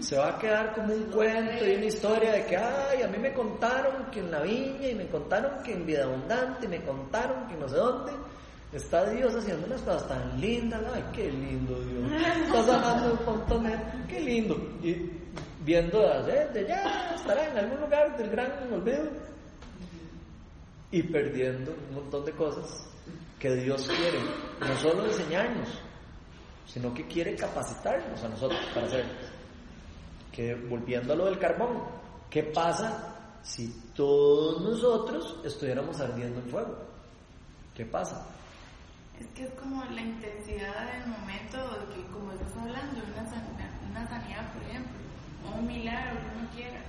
[0.00, 3.18] se va a quedar como un cuento y una historia de que, ay, a mí
[3.18, 6.82] me contaron que en la viña y me contaron que en vida abundante y me
[6.82, 8.12] contaron que no sé dónde
[8.72, 12.12] está Dios haciendo unas cosas tan lindas, ay, qué lindo Dios,
[12.44, 13.78] está sanando un montón de
[14.08, 14.56] qué lindo.
[14.82, 15.19] Y
[15.60, 19.10] viendo desde ya estará en algún lugar del gran olvido
[20.90, 22.88] y perdiendo un montón de cosas
[23.38, 24.18] que Dios quiere,
[24.60, 25.68] no solo enseñarnos,
[26.66, 29.12] sino que quiere capacitarnos a nosotros para hacerlo.
[30.32, 31.82] Que volviendo a lo del carbón,
[32.28, 36.76] ¿qué pasa si todos nosotros estuviéramos ardiendo en fuego?
[37.74, 38.26] ¿Qué pasa?
[39.18, 43.22] Es que es como la intensidad del momento, de que, como estás hablando, una
[43.90, 44.99] una sanidad, por ejemplo,
[45.44, 46.80] o un milagro que uno quiera.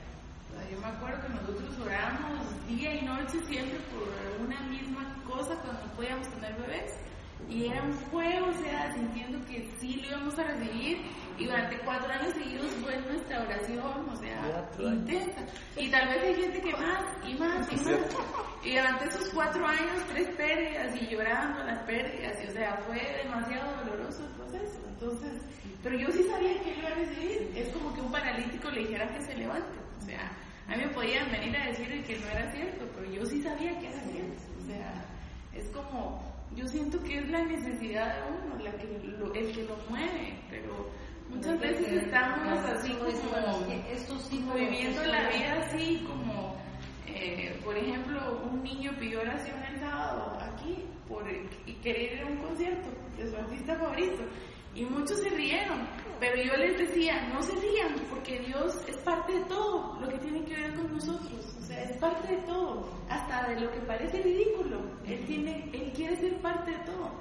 [0.50, 5.16] O sea, yo me acuerdo que nosotros orábamos día y noche siempre por una misma
[5.26, 6.94] cosa cuando no podíamos tener bebés.
[7.50, 11.02] Y era un fuego, o sea, sintiendo que sí lo íbamos a recibir.
[11.38, 15.42] Y durante cuatro años seguidos fue nuestra oración, o sea, intensa.
[15.76, 18.00] Y tal vez hay gente que más y más y más.
[18.64, 22.38] Y durante esos cuatro años, tres pérdidas y llorando las pérdidas.
[22.44, 24.80] Y, o sea, fue demasiado doloroso el proceso.
[24.88, 25.42] Entonces,
[25.84, 27.52] pero yo sí sabía que él iba a recibir.
[27.56, 29.78] Es como que un paralítico le dijera que se levante.
[30.02, 30.32] O sea,
[30.68, 33.78] a mí me podían venir a decir que no era cierto, pero yo sí sabía
[33.80, 34.42] que era cierto.
[34.62, 35.06] O sea,
[35.54, 36.22] es como,
[36.56, 40.34] yo siento que es la necesidad de uno, la que lo- el que lo mueve,
[40.50, 40.90] pero
[41.30, 46.56] muchas veces estamos así como Esto sí como como- viviendo la vida así como
[47.08, 51.24] eh, por ejemplo un niño pidió oración el sábado aquí por
[51.66, 54.24] y querer ir a un concierto de su artista favorito
[54.76, 55.80] y muchos se rieron
[56.20, 60.18] pero yo les decía no se rían porque Dios es parte de todo lo que
[60.20, 63.80] tiene que ver con nosotros o sea es parte de todo hasta de lo que
[63.82, 67.12] parece ridículo él tiene él quiere ser parte de todo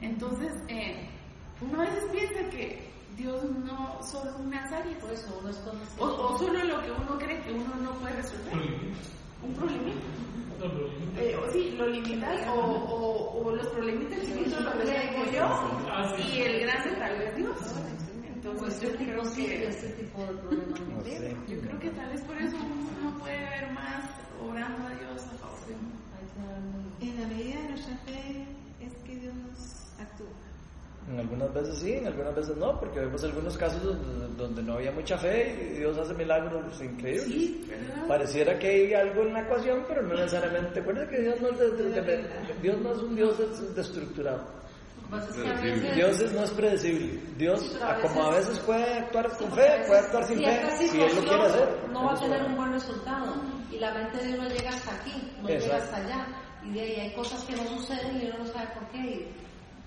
[0.00, 1.08] entonces eh,
[1.60, 2.88] uno a veces piensa que
[3.18, 6.02] Dios no solo unas áreas Por eso uno es o, consciente.
[6.04, 8.54] o solo lo que uno cree que uno no puede resolver.
[9.42, 10.06] Un problemita.
[10.60, 16.40] Eh, o sí, lo limitas o, o, o los problemitas chiquitos lo resuelvo yo y
[16.40, 17.56] el grande tal vez Dios.
[18.34, 20.80] Entonces yo creo que este tipo de problemas.
[21.48, 24.04] Yo creo que tal vez por eso uno puede ver más
[24.42, 25.98] orando a Dios a favor de uno.
[27.00, 28.46] En la medida de nuestra fe
[28.80, 29.77] es que Dios nos.
[31.10, 34.74] En algunas veces sí, en algunas veces no, porque vemos algunos casos donde, donde no
[34.74, 37.24] había mucha fe y Dios hace milagros increíbles.
[37.24, 38.06] Sí, ¿verdad?
[38.06, 40.80] Pareciera que hay algo en la ecuación, pero no necesariamente.
[40.80, 42.24] Recuerda que Dios no es, de- de- de-
[42.60, 44.58] Dios no es un Dios des- destructurado.
[45.10, 47.20] Pasa es que a veces- Dios es- no es predecible.
[47.38, 50.60] Dios, Sí, a como a veces- puede actuar con fe, puede actuar sin si fe,
[50.88, 51.68] si Él lo quiere hacer.
[51.90, 53.34] No va a tener un buen resultado.
[53.72, 55.84] Y la mente de uno llega hasta aquí, no llega Exacto.
[55.84, 56.26] hasta allá.
[56.66, 59.32] Y de ahí hay cosas que no suceden y uno no sabe por qué.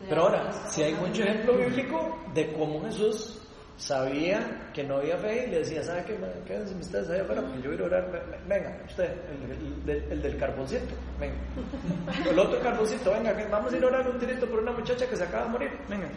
[0.10, 3.38] Pero ahora, si hay mucho ejemplo bíblico de cómo Jesús
[3.78, 6.18] sabía que no había fe y le decía, ¿sabe qué?
[6.46, 8.12] Quédense ustedes allá afuera porque yo voy a ir a orar.
[8.12, 11.36] Ve- ve- Venga, usted, el, el del- el del carboncito, venga.
[12.30, 15.16] El otro carboncito, venga, vamos a ir a orar un tirito por una muchacha que
[15.16, 16.08] se acaba de morir, venga.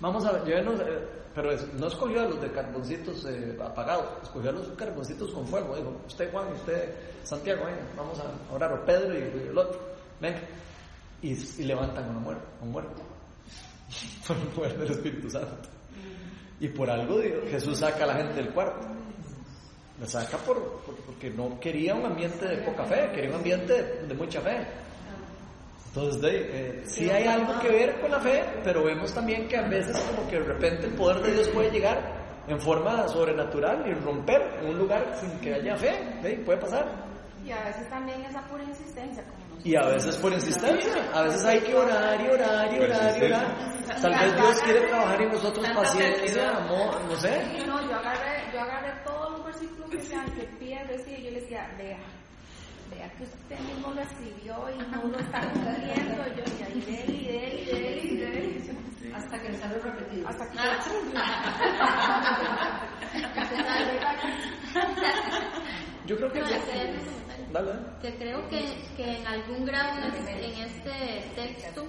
[0.00, 0.98] Vamos a ver, llévenos, eh,
[1.34, 5.76] pero no escogió a los de carboncitos eh, apagados, escogió a los carboncitos con fuego.
[5.76, 9.78] Dijo, usted Juan, usted Santiago, venga, vamos a orar, o Pedro y, y el otro,
[10.20, 10.40] venga.
[11.20, 13.02] Y, y levantan a un muerto.
[14.26, 15.68] Por el poder del Espíritu Santo.
[16.60, 18.86] Y por algo Dios- Jesús saca a la gente del cuarto.
[20.00, 23.72] La saca por, por- porque no quería un ambiente de poca fe, quería un ambiente
[23.82, 24.66] de, de mucha fe.
[25.88, 29.56] Entonces, de, eh, sí hay algo que ver con la fe, pero vemos también que
[29.58, 33.84] a veces como que de repente el poder de Dios puede llegar en forma sobrenatural
[33.86, 36.42] y romper en un lugar sin que haya fe, ¿ve?
[36.46, 36.86] puede pasar.
[37.44, 39.41] Y a veces también es a pura insistencia, como.
[39.64, 43.26] Y a veces por insistencia, a veces hay que orar y orar y orar y
[43.26, 43.54] orar.
[44.00, 47.64] Tal vez Dios quiere trabajar en nosotros paciencia, amor, no sé.
[47.66, 51.30] No, yo agarré, yo agarré todos los versículos que sean que piden recibir y yo
[51.30, 52.00] le decía, vea,
[52.90, 56.24] vea que usted mismo recibió y no lo está cumpliendo.
[56.36, 56.42] Yo
[56.74, 58.60] y de él, y de él, y de él, y de él.
[59.14, 60.28] Hasta que sale repetido.
[60.28, 60.58] Hasta que
[66.06, 66.42] Yo creo que
[67.52, 67.72] Dale.
[68.00, 68.64] que creo que,
[68.96, 71.84] que en algún grado en este, en este texto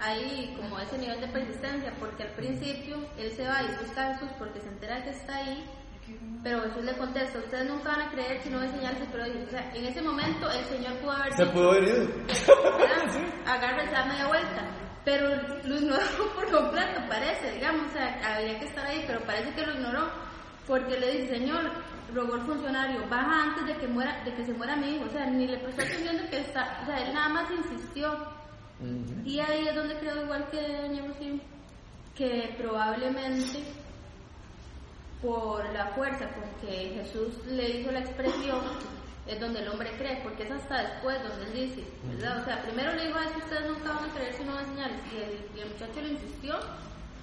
[0.00, 4.14] hay como ese nivel de persistencia, porque al principio él se va y busca a
[4.14, 5.64] Jesús porque se entera que está ahí,
[6.42, 9.46] pero Jesús le contesta, ustedes nunca van a creer si no ven señales y prodigios.
[9.46, 12.08] O sea, en ese momento el Señor pudo haber Se pudo haber ido.
[13.46, 14.66] agarra da media vuelta.
[15.04, 15.28] Pero
[15.64, 19.66] lo ignoró por completo, parece, digamos, o sea, había que estar ahí, pero parece que
[19.66, 20.08] lo ignoró,
[20.66, 21.72] porque le dice, Señor,
[22.14, 25.10] rogó el funcionario, baja antes de que muera, de que se muera mi hijo, o
[25.10, 28.16] sea, ni le prestó atención de que está, o sea, él nada más insistió.
[29.24, 31.34] Y ahí es donde creo, igual que Doña Rocío,
[32.16, 33.62] que probablemente
[35.22, 38.60] por la fuerza con que Jesús le hizo la expresión,
[39.26, 42.42] es donde el hombre cree, porque es hasta después donde él dice, ¿verdad?
[42.42, 44.66] O sea, primero le dijo a eso, ustedes nunca van a creer si no ven
[44.66, 46.58] señales, y el, y el muchacho le insistió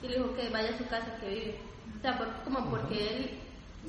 [0.01, 1.59] y le dijo que vaya a su casa que vive.
[1.97, 3.39] O sea, como porque él,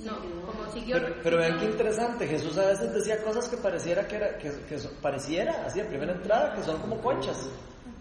[0.04, 0.96] no, como siguió...
[0.98, 4.50] Pero, pero vean qué interesante, Jesús a veces decía cosas que pareciera que era, que,
[5.02, 7.48] pareciera, así a primera entrada, que son como conchas.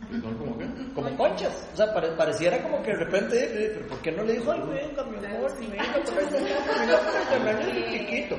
[0.09, 0.65] ¿Son como qué?
[0.95, 1.69] Como conchas.
[1.73, 4.51] O sea, pare- pareciera como que de repente, eh, pero ¿por qué no le dijo
[4.51, 4.67] algo?
[4.67, 5.83] Venga, mi amor, venga,
[7.43, 8.35] venga, chiquito.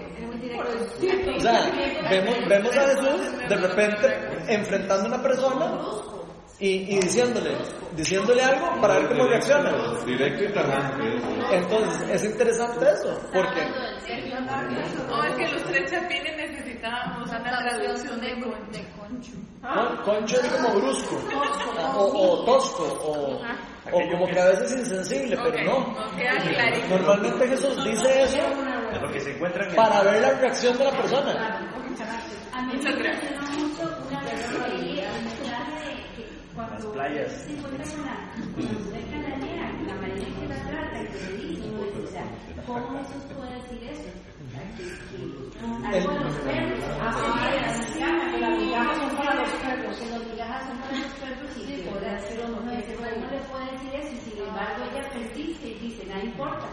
[1.36, 1.70] O sea,
[2.11, 4.08] vemos, vemos a Jesús de repente
[4.48, 5.72] enfrentando a una persona
[6.61, 7.50] y, y diciéndole,
[7.96, 9.72] diciéndole algo para ver cómo reacciona.
[10.04, 11.04] Directo y tajante.
[11.52, 13.61] Entonces, es interesante eso, porque
[15.08, 19.32] No, es que los tres chapines necesitábamos una traducción de concho.
[19.62, 21.20] Con- Concho es como brusco,
[21.78, 23.42] ah, o, o tosco, o,
[23.92, 25.94] o como que a veces insensible, pero no.
[26.16, 26.88] clarito.
[26.88, 28.38] Normalmente Jesús dice eso
[29.76, 31.32] para ver la reacción de la persona.
[32.52, 33.30] A mí Muchas gracias.
[33.32, 37.32] impresionó mucho una vez que leí el mensaje de que cuando Las playas.
[37.32, 38.14] se encuentra con la
[38.55, 42.24] con la mujer cananea, la marina que la trata y que le dice, o sea,
[42.66, 44.11] ¿cómo Jesús puede decir eso?
[45.62, 47.11] Algo de los perros, ah,
[48.32, 51.66] que las migajas son para los perros, que las migajas son para los perros y
[51.66, 55.74] que puede hacer o no, le puede decir eso y sin embargo ella persiste y
[55.78, 56.66] dice, nada importa.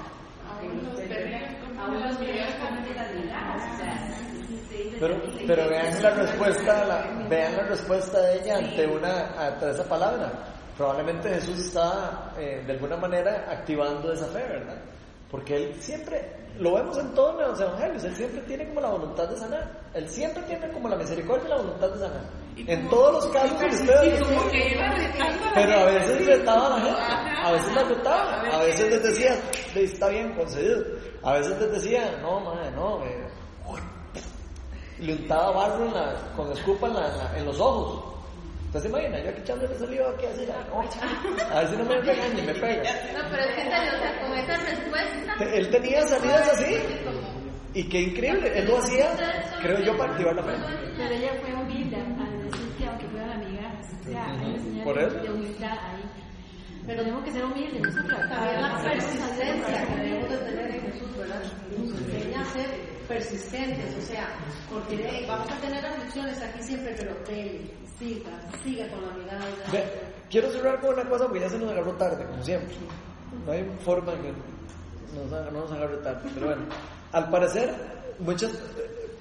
[0.49, 2.55] Aún los perros Aún las los perros migajas.
[2.55, 4.26] comen de las migajas, o sea.
[5.00, 9.84] Pero, pero vean la respuesta, la- vean la respuesta de ella ante una, ante esa
[9.84, 10.32] palabra.
[10.78, 14.78] Probablemente Jesús está eh, de alguna manera activando esa fe, ¿verdad?
[15.32, 16.22] Porque él siempre,
[16.60, 19.72] lo vemos en todos los evangelios, él siempre tiene como la voluntad de sanar.
[19.93, 22.22] Él siempre tiene como la misericordia y la voluntad de sanar.
[22.56, 24.24] En todos los casos que ustedes
[25.54, 27.02] Pero a veces retaba a la gente,
[27.43, 29.32] a veces la retaba, A veces les decía.
[29.32, 30.84] decía, "Ve, está bien concedido,
[31.24, 33.28] a veces les decía, no, madre, no, eh,
[35.00, 38.04] le untaba barro en la, con escupa en, la- en la- en los ojos.
[38.68, 39.20] ¿Usted se imagina?
[39.24, 40.80] Yo aquí echándole saliva aquí así, ah, no,
[41.56, 42.84] a ver si no me pegan y me pega.
[43.14, 45.34] No, pero es que serio, o sea, con esa respuesta...
[45.56, 46.78] Él tenía salidas así,
[47.74, 49.08] y qué increíble, él lo hacía,
[49.62, 50.52] creo yo, para activar la fe.
[50.98, 54.60] Pero ella fue humilde al decir que aunque fuera la migaja, o sea, hay una
[54.60, 56.04] señal de humildad ahí.
[56.88, 58.20] Pero tenemos que ser humildes, nosotros.
[58.30, 61.41] También la persistencia que debemos de tener en Jesús, ¿verdad?
[61.78, 62.70] Nos enseña a ser
[63.08, 64.28] persistentes, o sea,
[64.72, 67.62] porque hey, vamos a tener aflicciones aquí siempre, pero dele,
[67.97, 68.30] siga,
[68.64, 69.45] siga con la mirada.
[69.72, 69.84] Ve,
[70.30, 72.76] quiero cerrar con una cosa porque ya se nos agarró tarde, como siempre.
[73.45, 74.32] No hay forma que
[75.16, 76.30] nos, no nos agarre tarde.
[76.34, 76.62] Pero bueno,
[77.12, 77.74] al parecer,
[78.20, 78.51] muchas,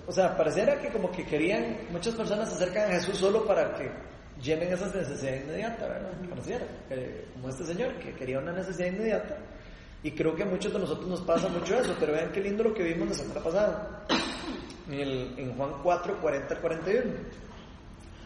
[0.07, 3.75] o sea, pareciera que como que querían, muchas personas se acercan a Jesús solo para
[3.75, 3.91] que
[4.43, 6.11] llenen esas necesidades inmediatas, ¿verdad?
[6.29, 9.37] Pareciera, que- como este señor que quería una necesidad inmediata.
[10.07, 12.63] Y creo que a muchos de nosotros nos pasa mucho eso, pero vean qué lindo
[12.63, 14.07] lo que vimos la semana pasada.
[14.89, 17.13] En, Juan 4, 40 al 41.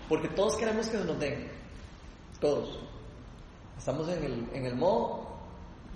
[0.07, 1.51] Porque todos queremos que nos den.
[2.39, 2.79] Todos.
[3.79, 5.27] Estamos en el, en el modo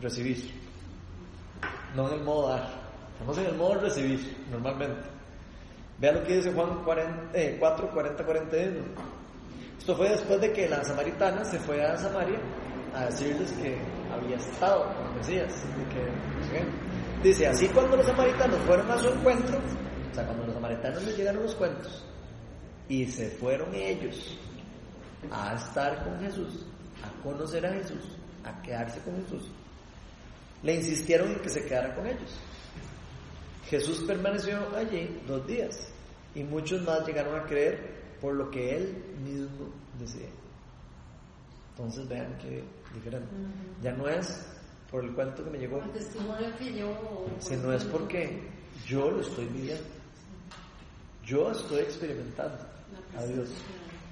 [0.00, 0.52] recibir,
[1.94, 2.66] no en el modo dar.
[3.12, 5.06] Estamos en el modo recibir, normalmente.
[5.98, 8.80] Vea lo que dice Juan 4, 40, 41.
[9.78, 12.38] Esto fue después de que la samaritana se fue a Samaria
[12.94, 13.76] a decirles que
[14.12, 15.64] había estado con Mesías.
[17.22, 21.16] Dice, así cuando los samaritanos fueron a su encuentro, o sea, cuando los samaritanos les
[21.16, 22.04] llegaron los cuentos,
[22.88, 24.38] y se fueron ellos
[25.30, 26.66] a estar con Jesús,
[27.02, 28.02] a conocer a Jesús,
[28.44, 29.50] a quedarse con Jesús,
[30.62, 32.38] le insistieron en que se quedara con ellos.
[33.68, 35.88] Jesús permaneció allí dos días
[36.34, 40.28] y muchos más llegaron a creer por lo que él mismo decía.
[41.70, 42.62] Entonces vean que
[42.94, 43.28] diferente.
[43.82, 44.46] Ya no es
[44.90, 47.26] por el cuento que me llegó, El testimonio que yo.
[47.38, 48.48] sino es porque
[48.86, 49.84] yo lo estoy viviendo.
[51.24, 52.58] Yo estoy experimentando
[53.18, 53.48] a Dios.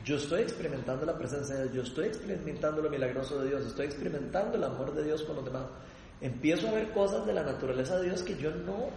[0.04, 1.74] Yo estoy experimentando la presencia de Dios.
[1.74, 3.66] Yo estoy experimentando lo milagroso de Dios.
[3.66, 5.64] Estoy experimentando el amor de Dios con los demás.
[6.20, 8.88] Empiezo a ver cosas de la naturaleza de Dios que yo no,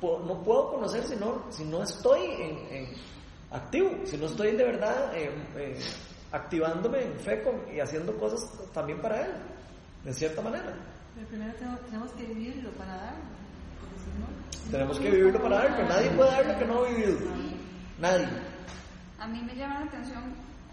[0.00, 2.86] no puedo conocer si no, si no estoy en, en
[3.50, 5.76] activo, si no estoy de verdad eh,
[6.32, 8.40] activándome en fe con- y haciendo cosas
[8.72, 9.32] también para Él,
[10.04, 10.74] de cierta manera.
[11.14, 11.52] Pero primero
[11.86, 13.20] tenemos, que vivirlo para darlo.
[14.04, 14.70] Si no.
[14.70, 17.18] Tenemos que vivirlo para dar, pero nadie puede dar lo que no ha vivido.
[17.98, 18.28] Nadie.
[19.18, 20.22] A mí me llama la atención,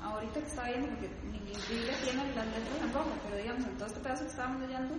[0.01, 3.78] ahorita que estaba viendo, porque mi Biblia tiene las letras en rojo, pero digamos, en
[3.78, 4.93] todo este pedazo que estábamos leyendo,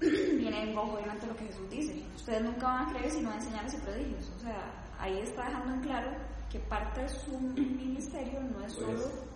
[0.00, 2.02] viene en rojo obviamente lo que Jesús dice.
[2.16, 4.32] Ustedes nunca van a creer si no van a enseñarles y prodigios.
[4.36, 6.10] O sea, ahí está dejando en claro
[6.50, 9.30] que parte de su ministerio no es solo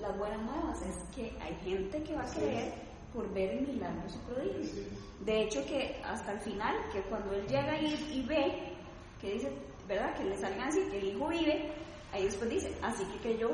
[0.00, 2.72] las buenas nuevas, es que hay gente que va a creer
[3.12, 4.86] por ver milagros y prodigios.
[5.24, 8.74] De hecho, que hasta el final, que cuando él llega y, y ve,
[9.20, 9.52] que dice,
[9.88, 10.14] ¿verdad?
[10.16, 11.72] Que le salgan así, que el hijo vive,
[12.12, 13.50] ahí después dice, así que creyó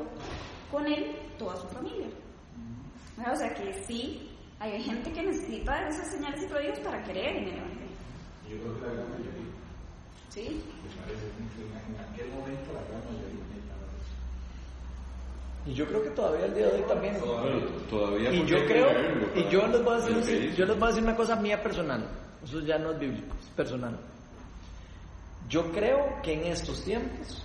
[0.71, 2.07] con él toda su familia.
[3.17, 3.33] ¿Verdad?
[3.33, 7.43] O sea que sí, hay gente que necesita esas señales y prodigios para creer en
[7.45, 7.85] el Evangelio.
[8.49, 9.45] Yo creo que la gran mayoría,
[10.29, 10.63] ¿Sí?
[11.05, 14.09] Me parece mucho, en aquel momento la gran mayoría necesitaba eso.
[15.65, 17.19] Y yo creo que todavía el día de hoy también.
[17.19, 18.87] Bueno, todavía Y yo creo,
[19.35, 22.07] y yo les voy a decir, yo les voy a decir una cosa mía personal.
[22.43, 23.99] Eso ya no es bíblico, es personal.
[25.49, 27.43] Yo creo que en estos tiempos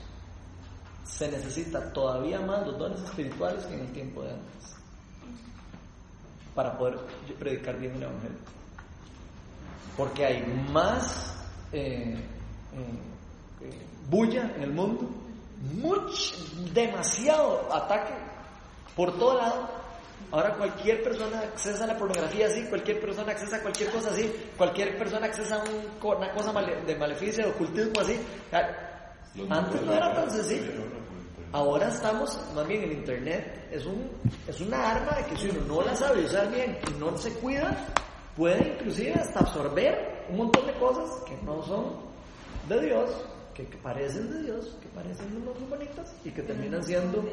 [1.04, 4.76] se necesita todavía más los dones espirituales que en el tiempo de antes
[6.54, 6.98] para poder
[7.38, 8.38] predicar bien el evangelio.
[9.96, 10.42] Porque hay
[10.72, 11.36] más
[11.72, 12.14] eh,
[12.74, 13.00] eh,
[13.62, 13.70] eh,
[14.08, 15.08] bulla en el mundo,
[15.74, 16.34] mucho,
[16.72, 18.14] demasiado ataque
[18.96, 19.80] por todo lado.
[20.32, 24.32] Ahora cualquier persona accesa a la pornografía así, cualquier persona accesa a cualquier cosa así,
[24.56, 28.20] cualquier persona accesa a un una cosa male- de maleficio, de ocultismo así.
[29.48, 30.70] Antes no era tan sencillo.
[31.52, 34.08] Ahora estamos, más bien el internet es un
[34.46, 37.32] es una arma de que si uno no la sabe usar bien y no se
[37.34, 37.76] cuida,
[38.36, 41.96] puede inclusive hasta absorber un montón de cosas que no son
[42.68, 43.10] de Dios,
[43.60, 47.24] que, que parecen de Dios, que parecen muy bonitas y que terminan siendo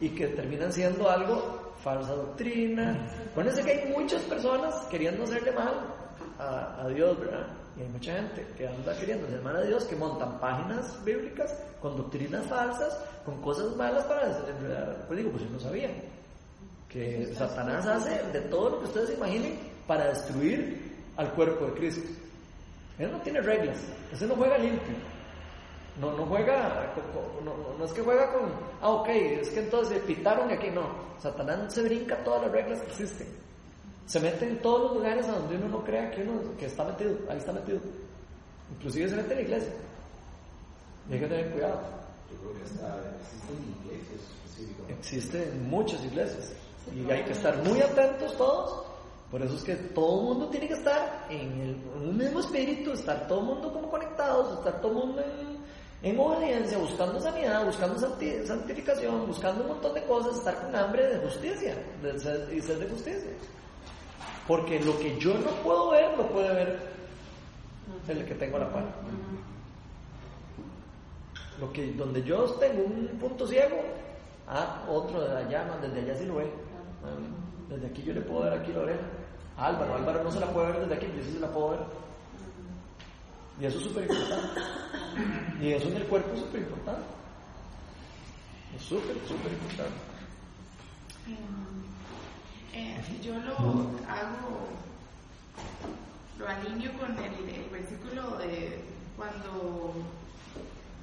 [0.00, 3.08] y que terminan siendo algo falsa doctrina.
[3.30, 5.74] Acuérdense que hay muchas personas queriendo hacerle mal
[6.38, 7.46] a, a Dios, ¿verdad?
[7.76, 11.54] Y hay mucha gente que anda queriendo hacer mal a Dios, que montan páginas bíblicas
[11.80, 15.04] con doctrinas falsas, con cosas malas para...
[15.06, 15.90] Pues digo, pues yo no sabía
[16.88, 22.08] que Satanás hace de todo lo que ustedes imaginen para destruir al cuerpo de Cristo.
[22.98, 23.78] Él no tiene reglas,
[24.10, 24.94] ese no juega limpio.
[26.00, 26.92] No, no juega,
[27.42, 28.42] no, no- no es que juega con,
[28.82, 30.82] ah, ok, es que entonces pitaron aquí, no.
[31.20, 33.26] Satanás se brinca todas las reglas que existen.
[34.06, 36.84] Se mete en todos los lugares a donde uno no crea que uno que está
[36.84, 37.80] metido, ahí está metido.
[38.76, 39.72] Inclusive se mete en la iglesia.
[41.08, 41.80] Y hay que tener cuidado.
[42.30, 44.92] Yo creo que hasta existen iglesias específicamente.
[44.92, 46.52] Existen muchas iglesias
[46.94, 48.84] y hay que estar muy atentos todos.
[49.30, 52.40] Por eso es que todo el mundo tiene que estar en, el- en un mismo
[52.40, 55.55] espíritu, estar todo el mundo como conectados, estar todo el mundo en,
[56.02, 61.06] en obediencia, buscando sanidad, buscando santi- santificación, buscando un montón de cosas, estar con hambre
[61.08, 63.30] de justicia de sed- y sed de justicia.
[64.46, 66.78] Porque lo que yo no puedo ver, lo puede ver
[68.08, 68.84] el que tengo la par.
[71.60, 73.76] Lo que, donde yo tengo un punto ciego,
[74.46, 76.50] ah, otro de allá, más desde allá sí lo ve.
[77.70, 79.00] Desde aquí yo le puedo ver aquí la oreja.
[79.56, 81.78] Álvaro, Álvaro no se la puede ver desde aquí, yo sí se la puedo ver.
[83.60, 84.60] Y eso es súper importante.
[85.60, 87.06] Y eso en el cuerpo es súper importante.
[88.76, 89.94] Es súper, súper importante.
[92.72, 94.68] Eh, yo lo hago,
[96.38, 98.84] lo alineo con el, el versículo de
[99.16, 99.94] cuando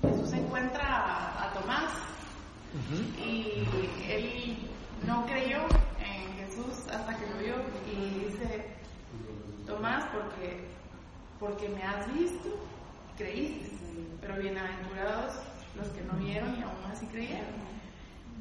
[0.01, 1.91] Jesús encuentra a, a Tomás
[3.17, 3.67] y
[4.07, 4.57] él
[5.07, 5.61] no creyó
[5.99, 7.55] en Jesús hasta que lo vio
[7.91, 8.73] y dice,
[9.83, 10.63] más porque,
[11.39, 12.49] porque me has visto,
[13.17, 13.69] creíste.
[14.21, 15.33] Pero bienaventurados
[15.75, 17.63] los que no vieron y aún así creyeron.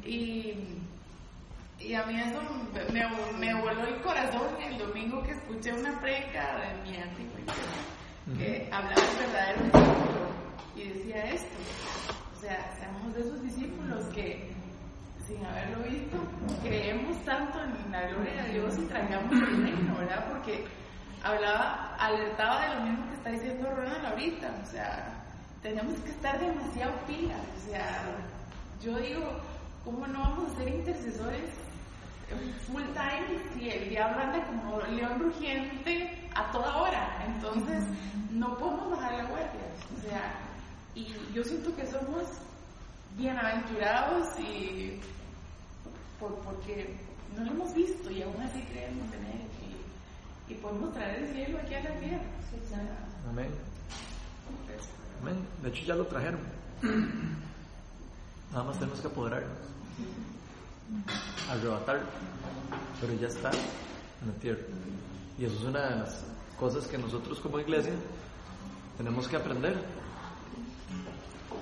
[0.04, 0.78] Y,
[1.78, 2.40] y a mí eso
[2.92, 3.08] me,
[3.38, 7.32] me voló el corazón el domingo que escuché una preca de mi antiguo
[8.38, 10.28] que hablaba del verdadero discípulo
[10.76, 11.56] y decía esto.
[12.36, 14.52] O sea, seamos de esos discípulos que
[15.26, 16.16] sin haberlo visto,
[16.62, 20.28] creemos tanto en la gloria de Dios y traigamos el reino, ¿verdad?
[20.30, 20.64] Porque
[21.22, 25.24] hablaba, alertaba de lo mismo que está diciendo Ronald ahorita, o sea,
[25.62, 28.02] tenemos que estar demasiado pilas, o sea,
[28.82, 29.40] yo digo,
[29.84, 31.50] ¿cómo no vamos a ser intercesores
[32.66, 37.24] full time si el diablo anda como león rugiente a toda hora?
[37.26, 37.84] Entonces,
[38.30, 39.60] no podemos bajar la guardia,
[39.96, 40.34] o sea,
[40.94, 42.24] y yo siento que somos
[43.16, 44.98] bienaventurados y
[46.18, 46.96] por, porque
[47.36, 49.41] no lo hemos visto y aún así creemos en él
[50.52, 52.22] y podemos traer el cielo aquí a la tierra.
[53.28, 53.50] Amén.
[55.22, 55.46] Amén.
[55.62, 56.40] De hecho ya lo trajeron.
[58.52, 59.58] Nada más tenemos que apoderarnos.
[61.50, 62.06] Arrebatarlo.
[63.00, 64.60] Pero ya está en la tierra.
[65.38, 66.24] Y eso es una de las
[66.58, 67.94] cosas que nosotros como iglesia
[68.98, 69.74] tenemos que aprender